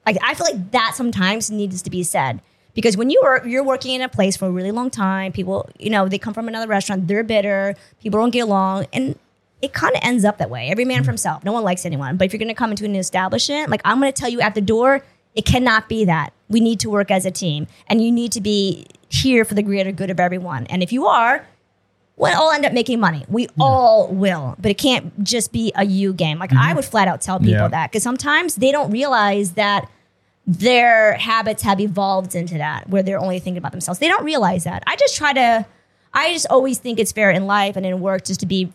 Like 0.06 0.18
I 0.22 0.34
feel 0.34 0.46
like 0.46 0.72
that 0.72 0.94
sometimes 0.96 1.50
needs 1.50 1.82
to 1.82 1.89
be 1.89 2.03
said 2.03 2.41
because 2.74 2.98
when 2.98 3.10
you 3.10 3.22
are 3.24 3.46
you're 3.48 3.63
working 3.63 3.96
in 3.96 4.01
a 4.01 4.10
place 4.10 4.36
for 4.36 4.48
a 4.48 4.51
really 4.51 4.72
long 4.72 4.89
time, 4.89 5.32
people 5.32 5.70
you 5.77 5.89
know 5.89 6.08
they 6.08 6.18
come 6.18 6.34
from 6.34 6.48
another 6.48 6.68
restaurant, 6.68 7.08
they're 7.08 7.24
bitter, 7.24 7.75
people 8.01 8.20
don't 8.20 8.32
get 8.32 8.41
along, 8.41 8.88
and 8.94 9.18
it 9.63 9.72
kind 9.72 9.96
of 9.96 10.01
ends 10.03 10.25
up 10.25 10.39
that 10.39 10.50
way. 10.50 10.67
Every 10.70 10.84
man 10.84 11.00
for 11.00 11.05
hmm. 11.05 11.12
himself. 11.12 11.43
No 11.46 11.53
one 11.53 11.63
likes 11.63 11.86
anyone. 11.86 12.17
But 12.17 12.25
if 12.25 12.34
you're 12.34 12.38
going 12.39 12.50
to 12.50 12.53
come 12.53 12.72
into 12.72 12.84
an 12.84 12.96
establishment, 12.96 13.70
like 13.70 13.82
I'm 13.86 14.00
going 14.00 14.12
to 14.12 14.20
tell 14.20 14.29
you 14.29 14.41
at 14.41 14.55
the 14.55 14.62
door, 14.62 15.01
it 15.36 15.46
cannot 15.46 15.88
be 15.88 16.03
that. 16.05 16.34
We 16.50 16.60
need 16.60 16.82
to 16.82 16.89
work 16.89 17.10
as 17.10 17.25
a 17.25 17.32
team, 17.32 17.65
and 17.88 18.03
you 18.03 18.12
need 18.12 18.34
to 18.34 18.41
be 18.41 18.86
here 19.10 19.46
for 19.46 19.55
the 19.55 19.63
greater 19.63 19.91
good 19.91 20.10
of 20.12 20.20
everyone. 20.20 20.67
And 20.67 20.84
if 20.84 20.91
you 20.91 21.08
are, 21.08 21.48
we'll 22.17 22.36
all 22.36 22.51
end 22.51 22.65
up 22.65 22.74
making 22.74 23.00
money. 23.00 23.25
We 23.29 23.48
all 23.58 24.10
will, 24.10 24.55
but 24.60 24.70
it 24.70 24.77
can't 24.77 25.24
just 25.24 25.53
be 25.53 25.72
a 25.75 25.86
you 25.86 26.13
game. 26.13 26.39
Like 26.39 26.51
I 26.51 26.55
mm-hmm. 26.55 26.75
would 26.75 26.86
flat 26.86 27.08
out 27.08 27.22
tell 27.22 27.39
people 27.39 27.53
Yeah. 27.53 27.67
that 27.70 27.89
because 27.89 28.03
sometimes 28.03 28.55
they 28.55 28.72
don't 28.72 28.91
realize 28.91 29.53
that 29.53 29.89
their 30.46 31.13
habits 31.13 31.63
have 31.63 31.79
evolved 31.79 32.36
into 32.36 32.58
that 32.58 32.89
where 32.89 33.01
they're 33.01 33.20
only 33.20 33.39
thinking 33.39 33.58
about 33.58 33.72
themselves. 33.72 34.00
They 34.00 34.10
don't 34.10 34.25
realize 34.25 34.65
that. 34.65 34.84
I 34.86 34.98
just 34.98 35.15
try 35.15 35.32
to, 35.32 35.65
I 36.13 36.34
just 36.34 36.48
always 36.50 36.79
think 36.79 37.00
it's 37.00 37.13
fair 37.13 37.32
in 37.32 37.48
life 37.48 37.77
and 37.77 37.86
in 37.86 38.01
work 38.01 38.25
just 38.25 38.41
to 38.41 38.46
be 38.46 38.74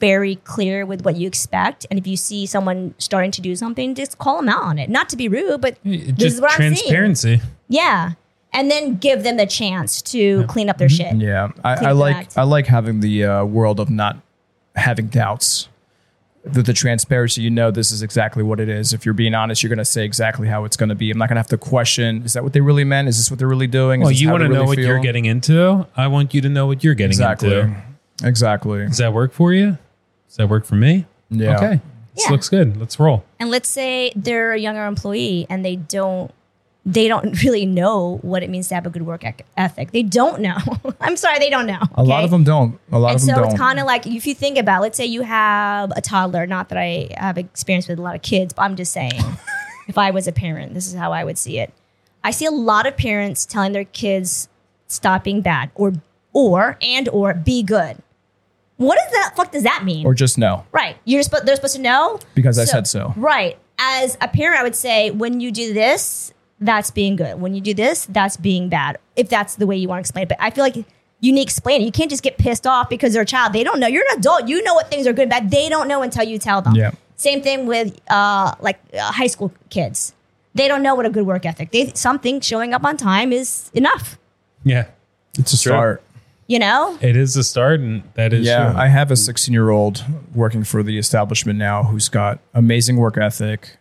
very 0.00 0.36
clear 0.36 0.84
with 0.84 1.04
what 1.04 1.16
you 1.16 1.26
expect. 1.26 1.86
And 1.90 1.98
if 1.98 2.06
you 2.06 2.16
see 2.16 2.46
someone 2.46 2.94
starting 2.98 3.30
to 3.32 3.40
do 3.40 3.56
something, 3.56 3.94
just 3.94 4.18
call 4.18 4.36
them 4.36 4.48
out 4.48 4.62
on 4.62 4.78
it. 4.78 4.90
Not 4.90 5.08
to 5.10 5.16
be 5.16 5.28
rude, 5.28 5.60
but 5.60 5.78
this 5.84 6.34
is 6.34 6.40
what 6.40 6.52
I'm 6.52 6.58
seeing. 6.58 6.74
transparency. 6.74 7.40
Yeah. 7.68 8.12
And 8.52 8.70
then 8.70 8.96
give 8.96 9.22
them 9.22 9.36
the 9.36 9.46
chance 9.46 10.00
to 10.02 10.44
clean 10.46 10.70
up 10.70 10.78
their 10.78 10.88
shit. 10.88 11.16
Yeah, 11.16 11.50
I, 11.62 11.86
I 11.86 11.92
like 11.92 12.16
act. 12.16 12.38
I 12.38 12.44
like 12.44 12.66
having 12.66 13.00
the 13.00 13.24
uh, 13.24 13.44
world 13.44 13.80
of 13.80 13.90
not 13.90 14.16
having 14.74 15.08
doubts. 15.08 15.68
The, 16.44 16.62
the 16.62 16.72
transparency, 16.72 17.42
you 17.42 17.50
know, 17.50 17.72
this 17.72 17.90
is 17.90 18.02
exactly 18.02 18.44
what 18.44 18.60
it 18.60 18.68
is. 18.68 18.92
If 18.92 19.04
you're 19.04 19.14
being 19.14 19.34
honest, 19.34 19.62
you're 19.62 19.68
going 19.68 19.78
to 19.78 19.84
say 19.84 20.04
exactly 20.04 20.46
how 20.46 20.64
it's 20.64 20.76
going 20.76 20.90
to 20.90 20.94
be. 20.94 21.10
I'm 21.10 21.18
not 21.18 21.28
going 21.28 21.34
to 21.34 21.40
have 21.40 21.48
to 21.48 21.58
question: 21.58 22.22
Is 22.22 22.34
that 22.34 22.44
what 22.44 22.52
they 22.52 22.60
really 22.60 22.84
meant? 22.84 23.08
Is 23.08 23.18
this 23.18 23.30
what 23.30 23.40
they're 23.40 23.48
really 23.48 23.66
doing? 23.66 24.00
Is 24.00 24.04
Well, 24.04 24.12
you 24.12 24.30
want 24.30 24.42
to 24.42 24.48
they 24.48 24.54
know 24.54 24.60
really 24.60 24.76
what 24.76 24.78
you're 24.78 25.00
getting 25.00 25.24
into. 25.24 25.86
I 25.96 26.06
want 26.06 26.32
you 26.34 26.40
to 26.42 26.48
know 26.48 26.66
what 26.66 26.84
you're 26.84 26.94
getting 26.94 27.10
exactly, 27.10 27.52
into. 27.52 27.76
Exactly. 28.22 28.86
Does 28.86 28.98
that 28.98 29.12
work 29.12 29.32
for 29.32 29.52
you? 29.52 29.78
Does 30.28 30.36
that 30.36 30.48
work 30.48 30.64
for 30.64 30.74
me? 30.76 31.06
Yeah. 31.30 31.56
Okay. 31.56 31.80
This 32.14 32.24
Yeah. 32.26 32.30
looks 32.32 32.48
good. 32.48 32.76
Let's 32.78 32.98
roll. 32.98 33.24
And 33.38 33.50
let's 33.50 33.68
say 33.68 34.12
they're 34.16 34.52
a 34.52 34.58
younger 34.58 34.86
employee 34.86 35.46
and 35.50 35.64
they 35.64 35.76
don't 35.76 36.30
they 36.88 37.08
don't 37.08 37.42
really 37.42 37.66
know 37.66 38.20
what 38.22 38.44
it 38.44 38.48
means 38.50 38.68
to 38.68 38.74
have 38.76 38.86
a 38.86 38.90
good 38.90 39.02
work 39.02 39.24
ethic. 39.56 39.90
They 39.90 40.04
don't 40.04 40.40
know. 40.40 40.56
I'm 41.00 41.16
sorry, 41.16 41.40
they 41.40 41.50
don't 41.50 41.66
know. 41.66 41.80
A 41.96 42.04
lot 42.04 42.22
of 42.22 42.30
them 42.30 42.44
don't. 42.44 42.78
A 42.92 42.98
lot 42.98 43.08
and 43.10 43.16
of 43.16 43.26
them 43.26 43.34
so 43.34 43.40
don't. 43.40 43.50
So 43.50 43.50
it's 43.54 43.60
kind 43.60 43.80
of 43.80 43.86
like 43.86 44.06
if 44.06 44.24
you 44.24 44.34
think 44.36 44.56
about, 44.56 44.82
let's 44.82 44.96
say 44.96 45.04
you 45.04 45.22
have 45.22 45.90
a 45.96 46.00
toddler. 46.00 46.46
Not 46.46 46.68
that 46.68 46.78
I 46.78 47.08
have 47.16 47.38
experience 47.38 47.88
with 47.88 47.98
a 47.98 48.02
lot 48.02 48.14
of 48.14 48.22
kids, 48.22 48.54
but 48.54 48.62
I'm 48.62 48.76
just 48.76 48.92
saying, 48.92 49.20
if 49.88 49.98
I 49.98 50.12
was 50.12 50.28
a 50.28 50.32
parent, 50.32 50.74
this 50.74 50.86
is 50.86 50.94
how 50.94 51.12
I 51.12 51.24
would 51.24 51.38
see 51.38 51.58
it. 51.58 51.72
I 52.22 52.30
see 52.30 52.46
a 52.46 52.50
lot 52.52 52.86
of 52.86 52.96
parents 52.96 53.44
telling 53.46 53.72
their 53.72 53.84
kids 53.84 54.48
stop 54.86 55.24
being 55.24 55.40
bad, 55.42 55.70
or 55.74 55.92
or 56.32 56.78
and 56.80 57.08
or 57.08 57.34
be 57.34 57.64
good. 57.64 57.96
What 58.76 58.98
does 58.98 59.12
that 59.12 59.32
fuck 59.36 59.52
does 59.52 59.62
that 59.62 59.84
mean? 59.84 60.06
or 60.06 60.14
just 60.14 60.38
no. 60.38 60.64
right, 60.72 60.96
you're 61.04 61.22
supposed 61.22 61.46
they're 61.46 61.56
supposed 61.56 61.76
to 61.76 61.82
know 61.82 62.20
Because 62.34 62.58
I 62.58 62.64
said 62.64 62.86
so. 62.86 63.14
Right. 63.16 63.58
As 63.78 64.16
a 64.20 64.28
parent, 64.28 64.60
I 64.60 64.62
would 64.62 64.74
say 64.74 65.10
when 65.10 65.40
you 65.40 65.50
do 65.52 65.74
this, 65.74 66.32
that's 66.60 66.90
being 66.90 67.16
good. 67.16 67.40
When 67.40 67.54
you 67.54 67.60
do 67.60 67.74
this, 67.74 68.06
that's 68.06 68.36
being 68.36 68.68
bad. 68.68 68.98
If 69.16 69.28
that's 69.28 69.56
the 69.56 69.66
way 69.66 69.76
you 69.76 69.88
want 69.88 69.98
to 69.98 70.00
explain 70.00 70.22
it. 70.24 70.28
But 70.28 70.38
I 70.40 70.50
feel 70.50 70.64
like 70.64 70.76
you 71.20 71.32
need 71.32 71.40
to 71.40 71.42
explain 71.42 71.82
it. 71.82 71.84
You 71.84 71.92
can't 71.92 72.10
just 72.10 72.22
get 72.22 72.38
pissed 72.38 72.66
off 72.66 72.88
because 72.88 73.12
they're 73.12 73.22
a 73.22 73.26
child. 73.26 73.52
They 73.52 73.64
don't 73.64 73.80
know. 73.80 73.86
You're 73.86 74.04
an 74.10 74.18
adult. 74.18 74.48
You 74.48 74.62
know 74.62 74.74
what 74.74 74.90
things 74.90 75.06
are 75.06 75.12
good 75.12 75.22
and 75.22 75.30
bad. 75.30 75.50
They 75.50 75.68
don't 75.68 75.88
know 75.88 76.02
until 76.02 76.24
you 76.24 76.38
tell 76.38 76.62
them. 76.62 76.74
Yeah. 76.74 76.92
Same 77.16 77.42
thing 77.42 77.66
with 77.66 77.98
uh, 78.08 78.54
like 78.60 78.78
uh, 78.94 79.12
high 79.12 79.26
school 79.26 79.52
kids. 79.70 80.14
They 80.54 80.68
don't 80.68 80.82
know 80.82 80.94
what 80.94 81.04
a 81.04 81.10
good 81.10 81.26
work 81.26 81.44
ethic. 81.44 81.70
They 81.70 81.92
something 81.94 82.40
showing 82.40 82.72
up 82.72 82.84
on 82.84 82.96
time 82.96 83.32
is 83.32 83.70
enough. 83.74 84.18
Yeah. 84.64 84.86
It's 85.38 85.52
a 85.52 85.56
start. 85.56 86.02
You 86.46 86.60
know. 86.60 86.96
It 87.00 87.16
is 87.16 87.36
a 87.36 87.42
start, 87.42 87.80
and 87.80 88.02
that 88.14 88.32
is 88.32 88.46
Yeah, 88.46 88.70
true. 88.70 88.80
I 88.80 88.86
have 88.88 89.10
a 89.10 89.16
16 89.16 89.52
year 89.52 89.70
old 89.70 90.04
working 90.34 90.62
for 90.64 90.82
the 90.82 90.96
establishment 90.98 91.58
now 91.58 91.84
who's 91.84 92.08
got 92.08 92.38
amazing 92.54 92.96
work 92.96 93.18
ethic, 93.18 93.78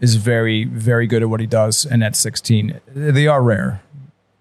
is 0.00 0.16
very, 0.16 0.64
very 0.64 1.06
good 1.06 1.22
at 1.22 1.28
what 1.28 1.40
he 1.40 1.46
does. 1.46 1.86
And 1.86 2.02
at 2.02 2.16
16, 2.16 2.80
they 2.86 3.26
are 3.26 3.42
rare. 3.42 3.80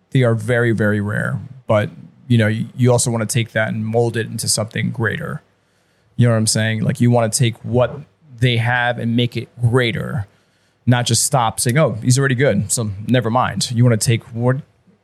They 0.09 0.23
are 0.23 0.35
very, 0.35 0.71
very 0.71 0.99
rare. 1.01 1.39
But, 1.67 1.89
you 2.27 2.37
know, 2.37 2.47
you, 2.47 2.67
you 2.75 2.91
also 2.91 3.11
want 3.11 3.27
to 3.27 3.31
take 3.31 3.51
that 3.51 3.69
and 3.69 3.85
mold 3.85 4.17
it 4.17 4.27
into 4.27 4.47
something 4.47 4.91
greater. 4.91 5.41
You 6.15 6.27
know 6.27 6.33
what 6.33 6.37
I'm 6.37 6.47
saying? 6.47 6.81
Like, 6.81 6.99
you 6.99 7.11
want 7.11 7.31
to 7.31 7.37
take 7.37 7.55
what 7.63 8.01
they 8.37 8.57
have 8.57 8.99
and 8.99 9.15
make 9.15 9.37
it 9.37 9.49
greater, 9.61 10.27
not 10.85 11.05
just 11.05 11.23
stop 11.23 11.59
saying, 11.59 11.77
oh, 11.77 11.93
he's 11.93 12.19
already 12.19 12.35
good. 12.35 12.71
So 12.71 12.91
never 13.07 13.29
mind. 13.29 13.71
You 13.71 13.85
want 13.85 13.99
to 13.99 14.05
take 14.05 14.23
what, 14.33 14.57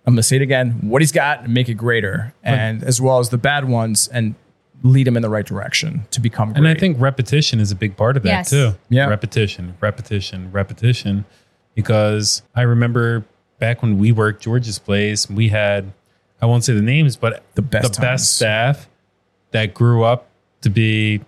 I'm 0.10 0.16
going 0.16 0.22
to 0.22 0.24
say 0.24 0.38
it 0.38 0.42
again, 0.42 0.72
what 0.82 1.04
he's 1.04 1.12
got 1.12 1.44
and 1.44 1.54
make 1.54 1.70
it 1.70 1.76
greater. 1.76 2.34
And 2.44 2.84
as 2.84 3.00
well 3.00 3.20
as 3.20 3.30
the 3.30 3.38
bad 3.38 3.66
ones 3.70 4.08
and 4.08 4.34
lead 4.82 5.08
him 5.08 5.16
in 5.16 5.22
the 5.22 5.30
right 5.30 5.46
direction 5.46 6.08
to 6.10 6.20
become 6.20 6.50
great. 6.50 6.58
And 6.58 6.68
I 6.68 6.74
think 6.74 7.00
repetition 7.00 7.60
is 7.60 7.72
a 7.72 7.76
big 7.76 7.96
part 7.96 8.18
of 8.18 8.24
that 8.24 8.30
Yes. 8.30 8.50
too. 8.50 8.72
Yeah. 8.90 9.08
Repetition, 9.08 9.76
repetition, 9.82 10.52
repetition. 10.52 11.26
Because 11.76 12.42
I 12.56 12.64
remember 12.64 13.24
back 13.60 13.84
when 13.84 14.00
we 14.00 14.12
worked 14.12 14.42
George's 14.42 14.80
place, 14.80 15.30
we 15.30 15.50
had 15.50 15.94
I 16.42 16.48
won't 16.48 16.64
say 16.64 16.74
the 16.74 16.82
names, 16.82 17.16
but 17.16 17.44
The 17.54 17.62
best 17.62 17.94
the 17.94 18.02
best 18.02 18.36
staff 18.36 18.88
that 19.52 19.76
grew 19.76 20.04
up 20.04 20.28
to 20.62 20.72
be 20.72 21.22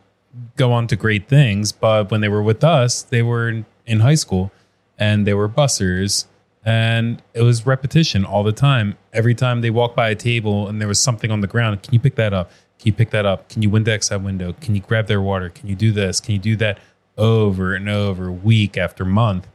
go 0.57 0.71
on 0.71 0.87
to 0.87 0.95
great 0.95 1.27
things. 1.27 1.71
But 1.71 2.09
when 2.09 2.21
they 2.21 2.29
were 2.29 2.41
with 2.41 2.63
us, 2.63 3.03
they 3.03 3.21
were 3.21 3.47
in, 3.47 3.65
in 3.85 3.99
high 3.99 4.15
school 4.15 4.51
and 4.97 5.27
they 5.27 5.35
were 5.35 5.47
bussers. 5.47 6.25
And 6.63 7.21
it 7.33 7.41
was 7.41 7.65
repetition 7.65 8.23
all 8.23 8.43
the 8.43 8.51
time. 8.51 8.95
Every 9.13 9.33
time 9.33 9.61
they 9.61 9.71
walked 9.71 9.95
by 9.95 10.09
a 10.09 10.15
table 10.15 10.67
and 10.67 10.79
there 10.79 10.87
was 10.87 10.99
something 10.99 11.31
on 11.31 11.41
the 11.41 11.47
ground, 11.47 11.81
can 11.81 11.93
you 11.93 11.99
pick 11.99 12.15
that 12.15 12.33
up? 12.33 12.51
Can 12.77 12.87
you 12.87 12.93
pick 12.93 13.09
that 13.11 13.25
up? 13.25 13.49
Can 13.49 13.61
you 13.61 13.69
Windex 13.69 14.09
that 14.09 14.21
window? 14.21 14.53
Can 14.61 14.75
you 14.75 14.81
grab 14.81 15.07
their 15.07 15.21
water? 15.21 15.49
Can 15.49 15.67
you 15.67 15.75
do 15.75 15.91
this? 15.91 16.19
Can 16.19 16.33
you 16.33 16.39
do 16.39 16.55
that? 16.57 16.77
Over 17.17 17.73
and 17.75 17.89
over, 17.89 18.31
week 18.31 18.77
after 18.77 19.03
month, 19.05 19.47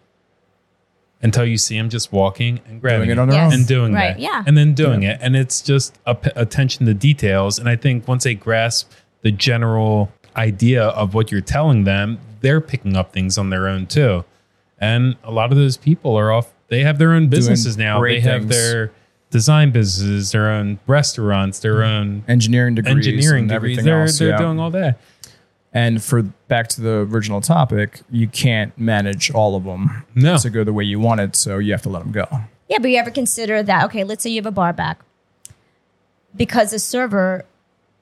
until 1.23 1.45
you 1.45 1.57
see 1.57 1.77
them 1.77 1.89
just 1.89 2.13
walking 2.13 2.61
and 2.69 2.81
grabbing 2.81 3.07
Doing 3.09 3.19
it 3.19 3.21
on 3.21 3.29
their 3.29 3.39
Yes. 3.43 3.53
own. 3.53 3.59
and 3.61 3.67
doing 3.67 3.93
Right, 3.95 4.15
that, 4.15 4.21
yeah. 4.21 4.45
and 4.47 4.57
then 4.57 4.75
doing 4.75 5.03
it, 5.03 5.19
and 5.23 5.35
it's 5.35 5.63
just 5.63 5.99
a 6.07 6.15
p- 6.15 6.31
attention 6.37 6.87
to 6.87 6.95
details. 6.95 7.59
And 7.59 7.69
I 7.69 7.75
think 7.75 8.07
once 8.07 8.25
they 8.25 8.35
grasp 8.35 8.91
the 9.23 9.33
general 9.33 10.13
idea 10.37 10.85
of 10.85 11.15
what 11.15 11.33
you're 11.33 11.41
telling 11.41 11.85
them, 11.85 12.19
they're 12.43 12.61
picking 12.61 12.95
up 12.97 13.13
things 13.13 13.39
on 13.39 13.51
their 13.51 13.67
own 13.67 13.87
too. 13.87 14.25
And 14.79 15.17
a 15.25 15.33
lot 15.33 15.51
of 15.51 15.57
those 15.57 15.77
people 15.79 16.17
are 16.17 16.31
off; 16.31 16.53
they 16.69 16.83
have 16.83 16.99
their 16.99 17.13
own 17.13 17.29
businesses 17.29 17.77
now. 17.77 17.97
They 17.97 18.01
great 18.01 18.23
have 18.25 18.43
things. 18.43 18.57
their 18.57 18.93
design 19.31 19.71
businesses, 19.71 20.33
their 20.33 20.51
own 20.51 20.79
restaurants, 20.87 21.61
their 21.61 21.77
mm-hmm. 21.77 21.83
own 21.83 22.25
engineering 22.29 22.75
degrees, 22.75 22.95
engineering 23.07 23.43
and 23.43 23.49
degrees. 23.49 23.79
everything 23.79 23.85
They're 23.85 24.03
else. 24.03 24.19
they're 24.19 24.29
yeah. 24.31 24.39
doing 24.39 24.59
all 24.61 24.71
that. 24.71 25.01
And 25.73 26.03
for 26.03 26.23
back 26.23 26.69
to 26.69 26.81
the 26.81 27.07
original 27.11 27.41
topic, 27.41 28.01
you 28.11 28.29
can't 28.29 28.77
manage 28.79 29.31
all 29.31 29.57
of 29.57 29.65
them 29.65 30.05
No. 30.15 30.39
to 30.39 30.49
go 30.49 30.65
the 30.65 30.73
way 30.73 30.85
you 30.85 30.99
want 30.99 31.21
it, 31.21 31.37
so 31.37 31.59
you 31.59 31.73
have 31.73 31.83
to 31.83 31.91
let 31.91 32.03
them 32.03 32.13
go. 32.13 32.27
Yeah, 32.69 32.79
but 32.79 32.91
you 32.91 32.97
ever 32.97 33.11
consider 33.11 33.63
that? 33.63 33.85
Okay, 33.87 34.03
let's 34.03 34.23
say 34.23 34.31
you 34.31 34.37
have 34.37 34.47
a 34.47 34.51
bar 34.51 34.73
back 34.73 35.01
because 36.35 36.71
the 36.71 36.79
server 36.79 37.45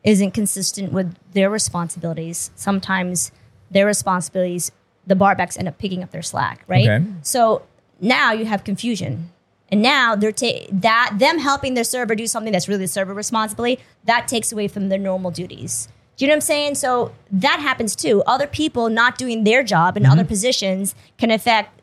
isn't 0.05 0.33
consistent 0.33 0.93
with 0.93 1.17
their 1.33 1.51
responsibilities. 1.51 2.51
Sometimes 2.55 3.33
their 3.71 3.87
responsibilities, 3.87 4.71
the 5.07 5.17
barbacks 5.17 5.59
end 5.59 5.67
up 5.67 5.79
picking 5.79 6.03
up 6.03 6.13
their 6.13 6.23
slack, 6.23 6.63
right? 6.69 6.89
Okay. 6.89 7.05
So 7.23 7.63
now 8.01 8.33
you 8.33 8.45
have 8.45 8.65
confusion. 8.65 9.31
And 9.71 9.83
now 9.83 10.15
they're 10.15 10.33
ta- 10.33 10.67
that 10.71 11.17
them 11.19 11.39
helping 11.39 11.75
their 11.75 11.85
server 11.85 12.15
do 12.15 12.27
something 12.27 12.53
that's 12.53 12.69
really 12.69 12.85
the 12.85 12.89
server 12.89 13.15
responsibility, 13.15 13.83
that 14.05 14.29
takes 14.29 14.53
away 14.53 14.69
from 14.69 14.89
their 14.89 14.99
normal 14.99 15.31
duties. 15.31 15.89
Do 16.17 16.25
you 16.25 16.29
know 16.29 16.33
what 16.33 16.37
I'm 16.37 16.41
saying? 16.43 16.75
So 16.77 17.13
that 17.33 17.59
happens 17.59 17.97
too. 17.97 18.23
Other 18.27 18.47
people 18.47 18.89
not 18.89 19.19
doing 19.19 19.43
their 19.45 19.65
job 19.65 19.97
in 19.97 20.07
other 20.07 20.23
mm-hmm. 20.23 20.29
positions 20.29 20.95
can 21.19 21.31
affect 21.31 21.81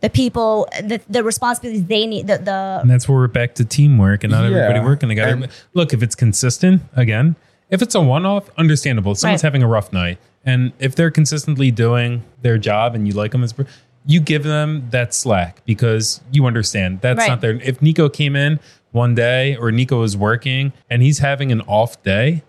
the 0.00 0.10
people, 0.10 0.68
the, 0.80 1.00
the 1.08 1.24
responsibilities 1.24 1.86
they 1.86 2.06
need, 2.06 2.26
the, 2.26 2.38
the 2.38 2.78
And 2.82 2.90
that's 2.90 3.08
where 3.08 3.18
we're 3.18 3.26
back 3.26 3.54
to 3.56 3.64
teamwork 3.64 4.22
and 4.22 4.30
not 4.30 4.42
Yeah. 4.42 4.58
everybody 4.58 4.84
working 4.84 5.08
together. 5.08 5.32
And- 5.32 5.48
Look, 5.72 5.92
if 5.92 6.02
it's 6.02 6.14
consistent, 6.14 6.82
again, 6.94 7.36
if 7.70 7.82
it's 7.82 7.94
a 7.94 8.00
one 8.00 8.26
off, 8.26 8.50
understandable. 8.58 9.14
Someone's 9.14 9.42
Right. 9.42 9.46
having 9.48 9.62
a 9.62 9.66
rough 9.66 9.92
night. 9.92 10.18
And 10.44 10.72
if 10.78 10.94
they're 10.94 11.10
consistently 11.10 11.70
doing 11.70 12.22
their 12.42 12.58
job 12.58 12.94
and 12.94 13.08
you 13.08 13.14
like 13.14 13.32
them 13.32 13.42
as 13.42 13.54
you 14.06 14.20
give 14.20 14.42
them 14.42 14.88
that 14.90 15.14
slack 15.14 15.62
because 15.64 16.20
you 16.30 16.44
understand 16.46 17.00
that's 17.00 17.18
Right. 17.18 17.28
not 17.28 17.40
there. 17.40 17.52
If 17.62 17.80
Nico 17.80 18.08
came 18.08 18.36
in 18.36 18.60
one 18.92 19.14
day 19.14 19.56
or 19.56 19.72
Nico 19.72 20.02
is 20.02 20.16
working 20.16 20.72
and 20.90 21.02
he's 21.02 21.18
having 21.20 21.50
an 21.52 21.60
off 21.62 22.02
day, 22.02 22.42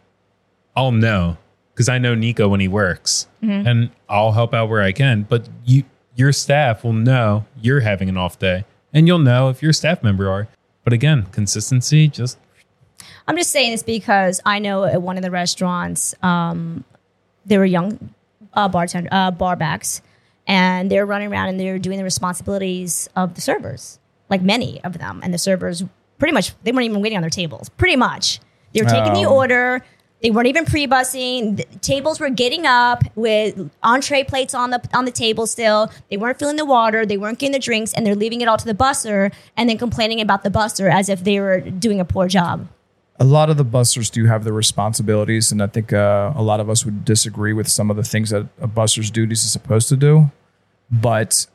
I'll 0.75 0.91
know 0.91 1.37
because 1.73 1.87
I 1.89 1.97
know 1.97 2.13
Nico 2.15 2.47
when 2.49 2.59
he 2.59 2.67
works 2.67 3.27
Mm-hmm. 3.43 3.67
and 3.67 3.89
I'll 4.09 4.31
help 4.33 4.53
out 4.53 4.69
where 4.69 4.81
I 4.81 4.91
can. 4.91 5.23
But 5.23 5.47
you, 5.65 5.83
your 6.15 6.31
staff 6.33 6.83
will 6.83 6.93
know 6.93 7.45
you're 7.61 7.81
having 7.81 8.09
an 8.09 8.17
off 8.17 8.39
day 8.39 8.65
and 8.93 9.07
you'll 9.07 9.19
know 9.19 9.49
if 9.49 9.61
your 9.61 9.71
staff 9.73 10.01
member 10.03 10.29
are. 10.29 10.47
But 10.83 10.93
again, 10.93 11.27
consistency, 11.31 12.07
just 12.07 12.37
I'm 13.27 13.37
just 13.37 13.51
saying 13.51 13.71
this 13.71 13.83
because 13.83 14.41
I 14.45 14.59
know 14.59 14.83
at 14.83 15.01
one 15.01 15.15
of 15.17 15.23
the 15.23 15.31
restaurants, 15.31 16.13
um, 16.21 16.83
there 17.45 17.59
were 17.59 17.65
young 17.65 18.13
uh, 18.53 18.67
bartender 18.67 19.09
uh, 19.11 19.31
barbacks, 19.31 20.01
and 20.47 20.89
they're 20.91 21.05
running 21.05 21.31
around 21.31 21.49
and 21.49 21.59
they're 21.59 21.79
doing 21.79 21.97
the 21.97 22.03
responsibilities 22.03 23.09
of 23.15 23.35
the 23.35 23.41
servers, 23.41 23.99
like 24.29 24.41
many 24.41 24.83
of 24.83 24.97
them. 24.97 25.19
And 25.23 25.33
the 25.33 25.37
servers 25.37 25.83
pretty 26.19 26.33
much 26.33 26.53
they 26.63 26.71
weren't 26.71 26.85
even 26.85 27.01
waiting 27.01 27.17
on 27.17 27.21
their 27.21 27.29
tables. 27.29 27.69
Pretty 27.69 27.95
much, 27.95 28.39
they 28.73 28.81
were 28.81 28.89
taking 28.89 29.13
the 29.13 29.25
Oh. 29.25 29.35
order. 29.35 29.81
They 30.21 30.31
weren't 30.31 30.47
even 30.47 30.65
pre-bussing. 30.65 31.57
The 31.57 31.65
tables 31.79 32.19
were 32.19 32.29
getting 32.29 32.65
up 32.65 33.03
with 33.15 33.69
entree 33.83 34.23
plates 34.23 34.55
on 34.55 34.71
the 34.71 34.81
on 34.93 35.05
the 35.05 35.11
table 35.11 35.45
still. 35.45 35.91
They 36.09 36.17
weren't 36.17 36.39
filling 36.39 36.55
the 36.55 36.65
water. 36.65 37.05
They 37.05 37.17
weren't 37.17 37.37
getting 37.37 37.51
the 37.51 37.59
drinks, 37.59 37.93
and 37.93 38.05
they're 38.07 38.15
leaving 38.15 38.41
it 38.41 38.47
all 38.47 38.57
to 38.57 38.65
the 38.65 38.73
busser 38.73 39.31
and 39.55 39.69
then 39.69 39.77
complaining 39.77 40.21
about 40.21 40.43
the 40.43 40.49
busser 40.49 40.91
as 40.91 41.09
if 41.09 41.23
they 41.23 41.39
were 41.39 41.59
doing 41.59 41.99
a 41.99 42.05
poor 42.05 42.27
job. 42.27 42.67
A 43.17 43.23
lot 43.23 43.49
of 43.49 43.55
the 43.57 43.63
bussers 43.65 44.11
do 44.11 44.25
have 44.25 44.43
their 44.43 44.51
responsibilities, 44.53 45.51
and 45.51 45.63
I 45.63 45.67
think 45.67 45.93
uh, 45.93 46.33
a 46.35 46.41
lot 46.43 46.59
of 46.59 46.69
us 46.69 46.83
would 46.83 47.05
disagree 47.05 47.53
with 47.53 47.67
some 47.67 47.89
of 47.89 47.95
the 47.95 48.03
things 48.03 48.29
that 48.31 48.47
a 48.59 48.67
busser's 48.67 49.09
duties 49.09 49.43
is 49.43 49.51
supposed 49.51 49.87
to 49.89 49.95
do. 49.95 50.31
But 50.91 51.47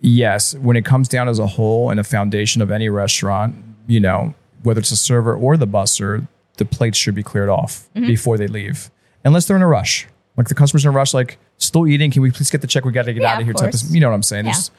yes, 0.00 0.54
when 0.56 0.76
it 0.76 0.84
comes 0.84 1.08
down 1.08 1.28
as 1.28 1.38
a 1.38 1.46
whole 1.46 1.90
and 1.90 2.00
a 2.00 2.04
foundation 2.04 2.60
of 2.60 2.70
any 2.72 2.88
restaurant, 2.88 3.54
you 3.86 4.00
know, 4.00 4.34
whether 4.64 4.80
it's 4.80 4.90
a 4.90 4.96
server 4.96 5.34
or 5.34 5.56
the 5.56 5.66
busser, 5.66 6.26
the 6.56 6.64
plates 6.64 6.98
should 6.98 7.14
be 7.14 7.22
cleared 7.22 7.48
off 7.50 7.88
before 7.94 8.36
they 8.36 8.48
leave, 8.48 8.90
unless 9.24 9.46
they're 9.46 9.56
in 9.56 9.62
a 9.62 9.68
rush. 9.68 10.08
Like 10.36 10.48
the 10.48 10.54
customer's 10.54 10.84
in 10.84 10.88
a 10.88 10.92
rush, 10.92 11.14
like 11.14 11.38
still 11.58 11.86
eating. 11.86 12.10
Can 12.10 12.20
we 12.22 12.30
please 12.32 12.50
get 12.50 12.62
the 12.62 12.66
check? 12.66 12.84
We 12.84 12.90
got 12.92 13.04
to 13.04 13.12
get 13.14 13.22
Yeah, 13.22 13.34
out 13.34 13.40
of 13.40 13.44
here. 13.46 13.52
of 13.54 13.60
Type 13.60 13.74
of, 13.74 13.94
you 13.94 14.00
know 14.00 14.08
what 14.08 14.14
I'm 14.14 14.22
saying? 14.24 14.46
Yeah. 14.46 14.52
There's 14.52 14.70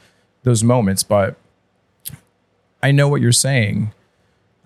those 0.42 0.62
moments, 0.62 1.02
but 1.02 1.36
I 2.82 2.92
know 2.92 3.08
what 3.08 3.20
you're 3.20 3.32
saying 3.32 3.92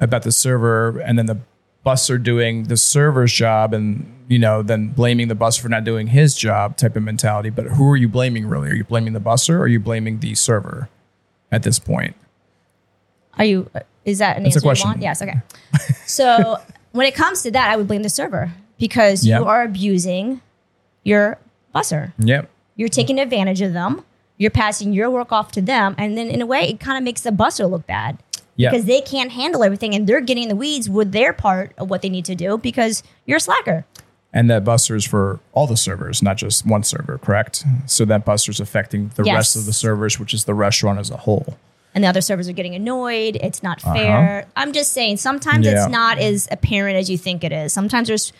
about 0.01 0.23
the 0.25 0.33
server 0.33 0.99
and 0.99 1.17
then 1.19 1.27
the 1.27 1.39
busser 1.85 2.23
doing 2.23 2.65
the 2.65 2.77
server's 2.77 3.33
job 3.33 3.75
and 3.75 4.07
you 4.29 4.39
know 4.39 4.63
then 4.63 4.89
blaming 4.89 5.29
the 5.29 5.35
busser 5.35 5.61
for 5.61 5.69
not 5.69 5.83
doing 5.85 6.07
his 6.07 6.35
job 6.37 6.77
type 6.77 6.95
of 6.97 7.03
mentality 7.03 7.51
but 7.51 7.65
who 7.67 7.91
are 7.91 7.97
you 7.97 8.09
blaming 8.09 8.47
really 8.47 8.71
are 8.71 8.75
you 8.75 8.85
blaming 8.85 9.13
the 9.13 9.21
busser 9.21 9.55
or 9.55 9.63
are 9.63 9.67
you 9.69 9.81
blaming 9.81 10.21
the 10.21 10.35
server 10.35 10.89
at 11.51 11.63
this 11.65 11.79
point 11.81 12.15
Are 13.39 13.45
you? 13.45 13.69
Is 14.05 14.19
that 14.19 14.37
an 14.37 14.45
That's 14.45 14.57
a 14.63 14.69
answer 14.69 14.83
you 14.83 14.89
want? 14.91 15.03
Yes. 15.03 15.23
Okay. 15.23 15.41
so 16.07 16.57
when 16.93 17.07
it 17.07 17.15
comes 17.15 17.43
to 17.43 17.51
that, 17.53 17.71
I 17.71 17.77
would 17.77 17.87
blame 17.89 18.03
the 18.03 18.09
server 18.11 18.53
because 18.79 19.25
Yep. 19.27 19.41
you 19.41 19.47
are 19.47 19.63
abusing 19.63 20.41
your 21.05 21.39
busser. 21.75 22.13
yep 22.19 22.51
You're 22.77 22.89
taking 22.89 23.19
advantage 23.21 23.61
of 23.61 23.73
them. 23.73 24.05
You're 24.39 24.51
passing 24.51 24.93
your 24.93 25.09
work 25.11 25.31
off 25.31 25.53
to 25.53 25.61
them, 25.63 25.95
and 25.99 26.17
then 26.19 26.29
in 26.29 26.41
a 26.43 26.47
way, 26.47 26.63
it 26.69 26.81
kind 26.81 26.99
of 26.99 27.05
makes 27.05 27.21
the 27.21 27.31
busser 27.31 27.71
look 27.71 27.87
bad 27.87 28.19
Yeah. 28.57 28.71
because 28.71 28.85
they 28.87 29.01
can't 29.01 29.33
handle 29.33 29.65
everything, 29.65 29.95
and 29.95 30.07
they're 30.07 30.21
getting 30.21 30.45
in 30.45 30.49
the 30.51 30.57
weeds 30.57 30.89
with 30.91 31.13
their 31.13 31.33
part 31.33 31.73
of 31.79 31.89
what 31.91 32.03
they 32.03 32.09
need 32.11 32.25
to 32.27 32.35
do 32.35 32.59
because 32.59 33.03
you're 33.27 33.39
a 33.39 33.41
slacker. 33.41 33.85
And 34.35 34.49
that 34.51 34.65
busser 34.65 34.97
is 34.97 35.05
for 35.05 35.41
all 35.53 35.67
the 35.67 35.77
servers, 35.77 36.23
not 36.23 36.37
just 36.39 36.65
one 36.67 36.83
server, 36.85 37.19
correct? 37.19 37.65
So 37.87 38.05
that 38.07 38.25
busser 38.25 38.49
is 38.51 38.61
affecting 38.61 39.11
the 39.17 39.25
Yes. 39.25 39.35
rest 39.35 39.57
of 39.57 39.67
the 39.67 39.73
servers, 39.73 40.19
which 40.19 40.33
is 40.35 40.45
the 40.45 40.55
restaurant 40.55 40.99
as 40.99 41.11
a 41.11 41.17
whole. 41.19 41.59
and 41.95 42.03
the 42.05 42.09
other 42.09 42.23
servers 42.23 42.49
are 42.49 42.55
getting 42.55 42.75
annoyed. 42.75 43.37
It's 43.43 43.63
not 43.63 43.79
fair. 43.83 44.47
I'm 44.57 44.73
just 44.73 44.93
saying 44.93 45.19
sometimes 45.19 45.67
Uh-huh. 45.67 45.77
Yeah. 45.77 45.83
it's 45.85 45.93
not 45.93 46.19
as 46.19 46.49
apparent 46.51 46.97
as 46.97 47.11
you 47.11 47.19
think 47.19 47.45
it 47.45 47.53
is. 47.53 47.75
Sometimes 47.75 48.09
there's 48.09 48.33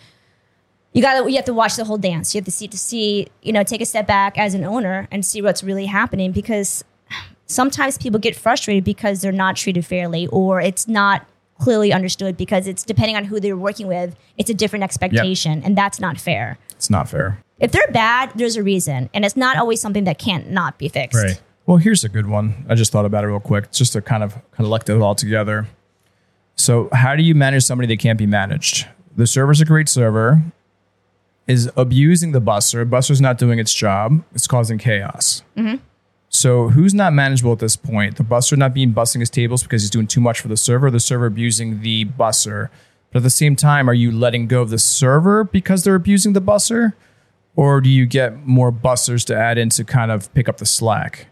you 0.93 1.03
got 1.03 1.21
to 1.23 1.29
you 1.29 1.35
have 1.35 1.45
to 1.45 1.53
watch 1.53 1.75
the 1.75 1.83
whole 1.85 1.99
dance. 1.99 2.33
You 2.33 2.39
have 2.39 2.45
to 2.45 2.51
see 2.51 2.67
to 2.67 2.77
see 2.79 3.27
you 3.43 3.53
know 3.53 3.61
take 3.63 3.79
a 3.81 3.85
step 3.85 4.07
back 4.07 4.39
as 4.39 4.55
an 4.55 4.63
owner 4.63 5.07
and 5.11 5.23
see 5.23 5.39
what's 5.41 5.63
really 5.63 5.85
happening 5.85 6.31
because 6.31 6.83
sometimes 7.45 7.97
people 7.97 8.19
get 8.19 8.35
frustrated 8.35 8.83
because 8.83 9.21
they're 9.21 9.31
not 9.31 9.55
treated 9.55 9.85
fairly 9.85 10.27
or 10.27 10.61
it's 10.61 10.87
not 10.87 11.25
clearly 11.59 11.93
understood 11.93 12.35
because 12.35 12.67
it's 12.67 12.83
depending 12.83 13.15
on 13.15 13.25
who 13.25 13.39
they're 13.39 13.57
working 13.57 13.87
with. 13.87 14.15
It's 14.37 14.49
a 14.49 14.53
different 14.53 14.83
expectation 14.83 15.63
and 15.63 15.77
that's 15.77 15.99
not 15.99 16.19
fair. 16.19 16.57
It's 16.71 16.89
not 16.89 17.07
fair. 17.07 17.39
If 17.59 17.71
they're 17.71 17.91
bad, 17.91 18.31
there's 18.35 18.57
a 18.57 18.63
reason, 18.63 19.09
and 19.13 19.23
it's 19.23 19.37
not 19.37 19.55
always 19.55 19.79
something 19.79 20.03
that 20.03 20.17
can't 20.17 20.51
not 20.51 20.77
be 20.77 20.89
fixed. 20.89 21.17
Right. 21.17 21.41
Well, 21.65 21.77
here's 21.77 22.03
a 22.03 22.09
good 22.09 22.27
one. 22.27 22.65
I 22.67 22.75
just 22.75 22.91
thought 22.91 23.05
about 23.05 23.23
it 23.23 23.27
real 23.27 23.39
quick, 23.39 23.71
just 23.71 23.93
to 23.93 24.01
kind 24.01 24.21
of 24.21 24.35
collect 24.51 24.89
it 24.89 24.99
all 24.99 25.15
together. 25.15 25.67
So, 26.55 26.89
how 26.91 27.15
do 27.15 27.23
you 27.23 27.33
manage 27.33 27.63
somebody 27.63 27.87
that 27.87 27.99
can't 27.99 28.19
be 28.19 28.25
managed? 28.25 28.87
The 29.15 29.25
server's 29.25 29.61
a 29.61 29.65
great 29.65 29.87
server, 29.87 30.41
is 31.47 31.71
abusing 31.77 32.33
the 32.33 32.41
busser. 32.41 32.89
Busser's 32.89 33.21
not 33.21 33.37
doing 33.37 33.59
its 33.59 33.73
job. 33.73 34.23
It's 34.33 34.47
causing 34.47 34.77
chaos. 34.77 35.43
Mm-hmm. 35.55 35.75
So, 36.35 36.69
who's 36.69 36.95
not 36.95 37.13
manageable 37.13 37.53
at 37.53 37.59
this 37.59 37.75
point? 37.75 38.17
The 38.17 38.23
busser 38.23 38.57
not 38.57 38.73
being 38.73 38.91
bussing 38.91 39.19
his 39.19 39.29
tables 39.29 39.61
because 39.61 39.83
he's 39.83 39.91
doing 39.91 40.07
too 40.07 40.19
much 40.19 40.41
for 40.41 40.47
the 40.47 40.57
server. 40.57 40.89
The 40.89 40.99
server 40.99 41.27
abusing 41.27 41.81
the 41.81 42.05
busser. 42.05 42.69
But 43.11 43.19
at 43.19 43.23
the 43.23 43.29
same 43.29 43.55
time, 43.55 43.87
are 43.87 43.93
you 43.93 44.11
letting 44.11 44.47
go 44.47 44.63
of 44.63 44.71
the 44.71 44.79
server 44.79 45.43
because 45.43 45.83
they're 45.83 45.93
abusing 45.93 46.33
the 46.33 46.41
busser? 46.41 46.93
Or 47.55 47.81
do 47.81 47.89
you 47.89 48.07
get 48.07 48.47
more 48.47 48.71
bussers 48.71 49.23
to 49.27 49.35
add 49.37 49.59
in 49.59 49.69
to 49.69 49.83
kind 49.83 50.09
of 50.11 50.33
pick 50.33 50.49
up 50.49 50.57
the 50.57 50.65
slack? 50.65 51.27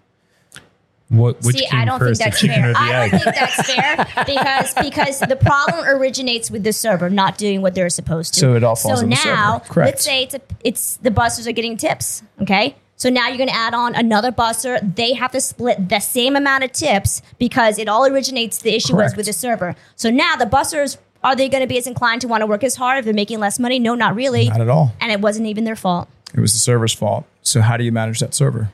What 1.09 1.41
which 1.41 1.57
See, 1.57 1.67
I 1.73 1.83
don't 1.83 1.99
think 1.99 2.09
first, 2.09 2.19
the 2.19 2.25
that's 2.25 2.41
fair. 2.41 2.73
I 2.77 3.03
egg? 3.05 3.11
don't 3.11 3.19
think 3.21 3.35
that's 3.35 3.73
fair 3.73 3.95
because 4.25 4.73
because 4.75 5.19
the 5.19 5.35
problem 5.35 5.83
originates 5.83 6.51
with 6.51 6.63
the 6.63 6.71
server 6.71 7.09
not 7.09 7.39
doing 7.39 7.63
what 7.63 7.73
they're 7.73 7.89
supposed 7.89 8.35
to. 8.35 8.39
So 8.39 8.53
it 8.53 8.63
all 8.63 8.75
falls 8.75 8.99
so 8.99 9.03
on 9.03 9.09
the 9.09 9.15
now, 9.15 9.57
server. 9.59 9.73
Correct. 9.73 9.87
let's 9.87 10.05
say 10.05 10.23
it's 10.23 10.35
a, 10.35 10.41
it's 10.63 10.97
the 10.97 11.09
bussers 11.09 11.47
are 11.47 11.51
getting 11.51 11.75
tips. 11.75 12.21
Okay, 12.41 12.75
so 13.01 13.09
now 13.09 13.29
you're 13.29 13.37
going 13.37 13.49
to 13.49 13.55
add 13.55 13.73
on 13.73 13.95
another 13.95 14.31
busser. 14.31 14.77
They 14.95 15.13
have 15.13 15.31
to 15.31 15.41
split 15.41 15.89
the 15.89 15.99
same 15.99 16.35
amount 16.35 16.63
of 16.63 16.71
tips 16.71 17.23
because 17.39 17.79
it 17.79 17.87
all 17.89 18.05
originates. 18.05 18.59
The 18.59 18.75
issue 18.75 18.95
was 18.95 19.15
with 19.15 19.25
the 19.25 19.33
server. 19.33 19.75
So 19.95 20.11
now 20.11 20.35
the 20.35 20.45
bussers 20.45 20.97
are 21.23 21.35
they 21.35 21.49
going 21.49 21.63
to 21.63 21.67
be 21.67 21.79
as 21.79 21.87
inclined 21.87 22.21
to 22.21 22.27
want 22.27 22.41
to 22.41 22.45
work 22.45 22.63
as 22.63 22.75
hard 22.75 22.99
if 22.99 23.05
they're 23.05 23.13
making 23.15 23.39
less 23.39 23.57
money? 23.57 23.79
No, 23.79 23.95
not 23.95 24.13
really. 24.13 24.49
Not 24.49 24.61
at 24.61 24.69
all. 24.69 24.93
And 25.01 25.11
it 25.11 25.19
wasn't 25.19 25.47
even 25.47 25.63
their 25.63 25.75
fault. 25.75 26.09
It 26.35 26.39
was 26.39 26.53
the 26.53 26.59
server's 26.59 26.93
fault. 26.93 27.25
So 27.41 27.61
how 27.61 27.75
do 27.75 27.83
you 27.83 27.91
manage 27.91 28.19
that 28.19 28.35
server? 28.35 28.69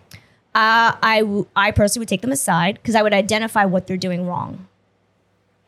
Uh, 0.54 0.92
I, 1.02 1.20
w- 1.22 1.46
I 1.56 1.72
personally 1.72 2.02
would 2.02 2.10
take 2.10 2.20
them 2.20 2.34
aside 2.34 2.80
because 2.82 2.96
I 2.96 3.04
would 3.04 3.14
identify 3.14 3.64
what 3.64 3.88
they're 3.88 3.96
doing 3.96 4.28
wrong. 4.28 4.68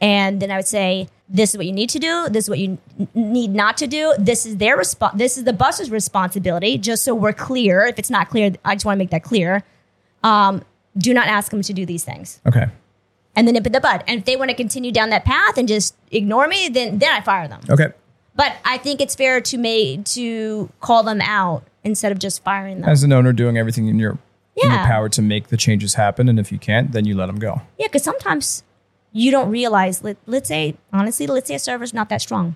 And 0.01 0.41
then 0.41 0.49
I 0.51 0.55
would 0.57 0.67
say, 0.67 1.09
this 1.27 1.51
is 1.51 1.57
what 1.57 1.65
you 1.65 1.73
need 1.73 1.89
to 1.91 1.99
do. 1.99 2.27
This 2.29 2.45
is 2.45 2.49
what 2.49 2.57
you 2.59 2.77
n- 2.99 3.07
need 3.13 3.51
not 3.53 3.77
to 3.77 3.87
do. 3.87 4.13
This 4.17 4.45
is 4.45 4.57
their 4.57 4.77
response. 4.77 5.17
This 5.17 5.37
is 5.37 5.43
the 5.43 5.53
bus's 5.53 5.91
responsibility. 5.91 6.77
Just 6.77 7.03
so 7.03 7.13
we're 7.13 7.33
clear. 7.33 7.85
If 7.85 7.99
it's 7.99 8.09
not 8.09 8.29
clear, 8.29 8.53
I 8.65 8.75
just 8.75 8.85
want 8.85 8.95
to 8.95 8.99
make 8.99 9.11
that 9.11 9.23
clear. 9.23 9.63
Um, 10.23 10.63
do 10.97 11.13
not 11.13 11.27
ask 11.27 11.51
them 11.51 11.61
to 11.61 11.73
do 11.73 11.85
these 11.85 12.03
things, 12.03 12.41
Okay. 12.47 12.65
and 13.35 13.47
then 13.47 13.53
nip 13.53 13.65
in 13.67 13.71
the 13.71 13.79
bud. 13.79 14.03
And 14.07 14.19
if 14.19 14.25
they 14.25 14.35
want 14.35 14.49
to 14.49 14.55
continue 14.55 14.91
down 14.91 15.11
that 15.11 15.23
path 15.23 15.57
and 15.57 15.67
just 15.67 15.95
ignore 16.11 16.47
me, 16.47 16.67
then 16.69 16.97
then 16.97 17.11
I 17.11 17.21
fire 17.21 17.47
them. 17.47 17.61
Okay. 17.69 17.87
But 18.35 18.53
I 18.65 18.77
think 18.79 18.99
it's 19.01 19.15
fair 19.15 19.39
to 19.39 19.57
make 19.57 20.05
to 20.05 20.69
call 20.81 21.03
them 21.03 21.21
out 21.21 21.63
instead 21.83 22.11
of 22.11 22.19
just 22.19 22.43
firing 22.43 22.81
them. 22.81 22.89
As 22.89 23.03
an 23.03 23.13
owner, 23.13 23.31
doing 23.33 23.57
everything 23.57 23.87
in 23.87 23.99
your 23.99 24.17
in 24.61 24.69
your 24.71 24.79
power 24.79 25.07
to 25.09 25.21
make 25.21 25.47
the 25.49 25.57
changes 25.57 25.93
happen, 25.93 26.27
and 26.27 26.39
if 26.39 26.51
you 26.51 26.57
can't, 26.57 26.91
then 26.91 27.05
you 27.05 27.15
let 27.15 27.27
them 27.27 27.37
go. 27.39 27.61
Yeah, 27.77 27.87
because 27.87 28.03
sometimes 28.03 28.63
you 29.11 29.31
don't 29.31 29.49
realize. 29.49 30.03
Let, 30.03 30.17
let's 30.25 30.47
say, 30.47 30.75
honestly, 30.93 31.27
let's 31.27 31.47
say 31.47 31.55
a 31.55 31.59
server's 31.59 31.93
not 31.93 32.09
that 32.09 32.21
strong, 32.21 32.55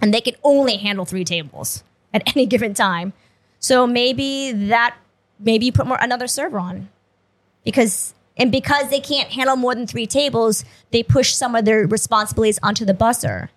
and 0.00 0.12
they 0.12 0.20
can 0.20 0.34
only 0.42 0.76
handle 0.76 1.04
three 1.04 1.24
tables 1.24 1.84
at 2.14 2.22
any 2.36 2.46
given 2.46 2.74
time. 2.74 3.12
So 3.58 3.86
maybe 3.86 4.52
that 4.52 4.96
maybe 5.38 5.66
you 5.66 5.72
put 5.72 5.86
more 5.86 5.98
another 6.00 6.26
server 6.26 6.58
on, 6.58 6.88
because 7.64 8.14
and 8.36 8.52
because 8.52 8.90
they 8.90 9.00
can't 9.00 9.30
handle 9.30 9.56
more 9.56 9.74
than 9.74 9.86
three 9.86 10.06
tables, 10.06 10.64
they 10.90 11.02
push 11.02 11.32
some 11.34 11.54
of 11.54 11.64
their 11.64 11.86
responsibilities 11.86 12.58
onto 12.62 12.84
the 12.84 12.94
busser. 12.94 13.48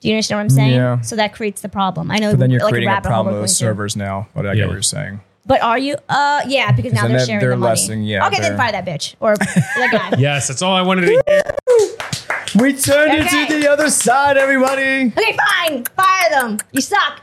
Do 0.00 0.08
you 0.08 0.14
understand 0.14 0.38
what 0.38 0.42
I'm 0.42 0.50
saying? 0.50 0.74
Yeah. 0.76 1.00
So 1.00 1.16
that 1.16 1.34
creates 1.34 1.60
the 1.60 1.68
problem. 1.68 2.10
I 2.10 2.18
know. 2.18 2.30
But 2.32 2.38
then 2.38 2.50
you're 2.50 2.60
like 2.60 2.70
creating 2.70 2.88
a 2.88 2.92
rabbit 2.92 3.08
hole 3.08 3.14
problem 3.24 3.34
with 3.34 3.40
going 3.40 3.46
through. 3.48 3.54
servers 3.54 3.96
now. 3.96 4.28
But 4.34 4.46
I 4.46 4.50
Yeah. 4.50 4.54
get 4.60 4.66
what 4.68 4.72
you're 4.74 4.82
saying. 4.82 5.20
But 5.48 5.62
are 5.62 5.78
you? 5.78 5.96
Uh, 6.08 6.42
yeah, 6.46 6.70
because 6.70 6.92
now 6.92 7.08
they're 7.08 7.16
they're- 7.18 7.26
sharing 7.26 7.40
they're 7.40 7.50
the 7.50 7.56
money. 7.56 7.70
lessing- 7.70 8.02
yeah, 8.04 8.26
Okay, 8.28 8.40
then 8.40 8.56
fire 8.56 8.70
that 8.70 8.86
bitch 8.86 9.16
or 9.18 9.34
that 9.36 9.88
guy. 9.90 10.16
Yes, 10.18 10.46
that's 10.46 10.62
all 10.62 10.74
I 10.76 10.82
wanted 10.82 11.06
to 11.06 11.22
hear. 11.26 11.42
We 12.62 12.72
turned 12.74 13.12
it 13.14 13.48
to 13.48 13.58
the 13.60 13.68
other 13.70 13.90
side, 13.90 14.36
everybody. 14.36 15.06
Okay, 15.16 15.36
fine. 15.36 15.84
Fire 15.96 16.30
them. 16.30 16.58
You 16.72 16.80
suck. 16.82 17.20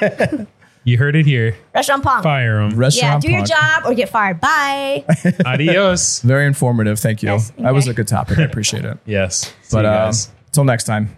You 0.82 0.96
heard 0.96 1.14
it 1.14 1.26
here. 1.26 1.54
Restaurant 1.74 2.02
punk. 2.02 2.22
Fire 2.24 2.56
them. 2.66 2.74
Restaurant 2.78 2.94
Yeah, 2.96 3.14
Restaurant 3.16 3.22
do 3.22 3.28
your 3.30 3.40
punk. 3.40 3.84
job 3.84 3.90
or 3.92 3.94
get 3.94 4.08
fired. 4.08 4.40
Bye. 4.40 5.04
Adios. 5.44 6.20
Very 6.22 6.46
informative. 6.46 6.98
Thank 6.98 7.22
you. 7.22 7.28
Yes, 7.32 7.52
That 7.58 7.74
was 7.74 7.86
a 7.86 7.92
good 7.92 8.08
topic. 8.08 8.38
I 8.38 8.44
appreciate 8.44 8.86
it. 8.86 8.96
Yes. 9.04 9.40
See 9.62 9.76
But 9.76 9.82
you 9.84 9.90
uh, 9.90 10.06
guys. 10.06 10.30
until 10.46 10.64
next 10.64 10.84
time. 10.84 11.14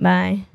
Bye. 0.00 0.46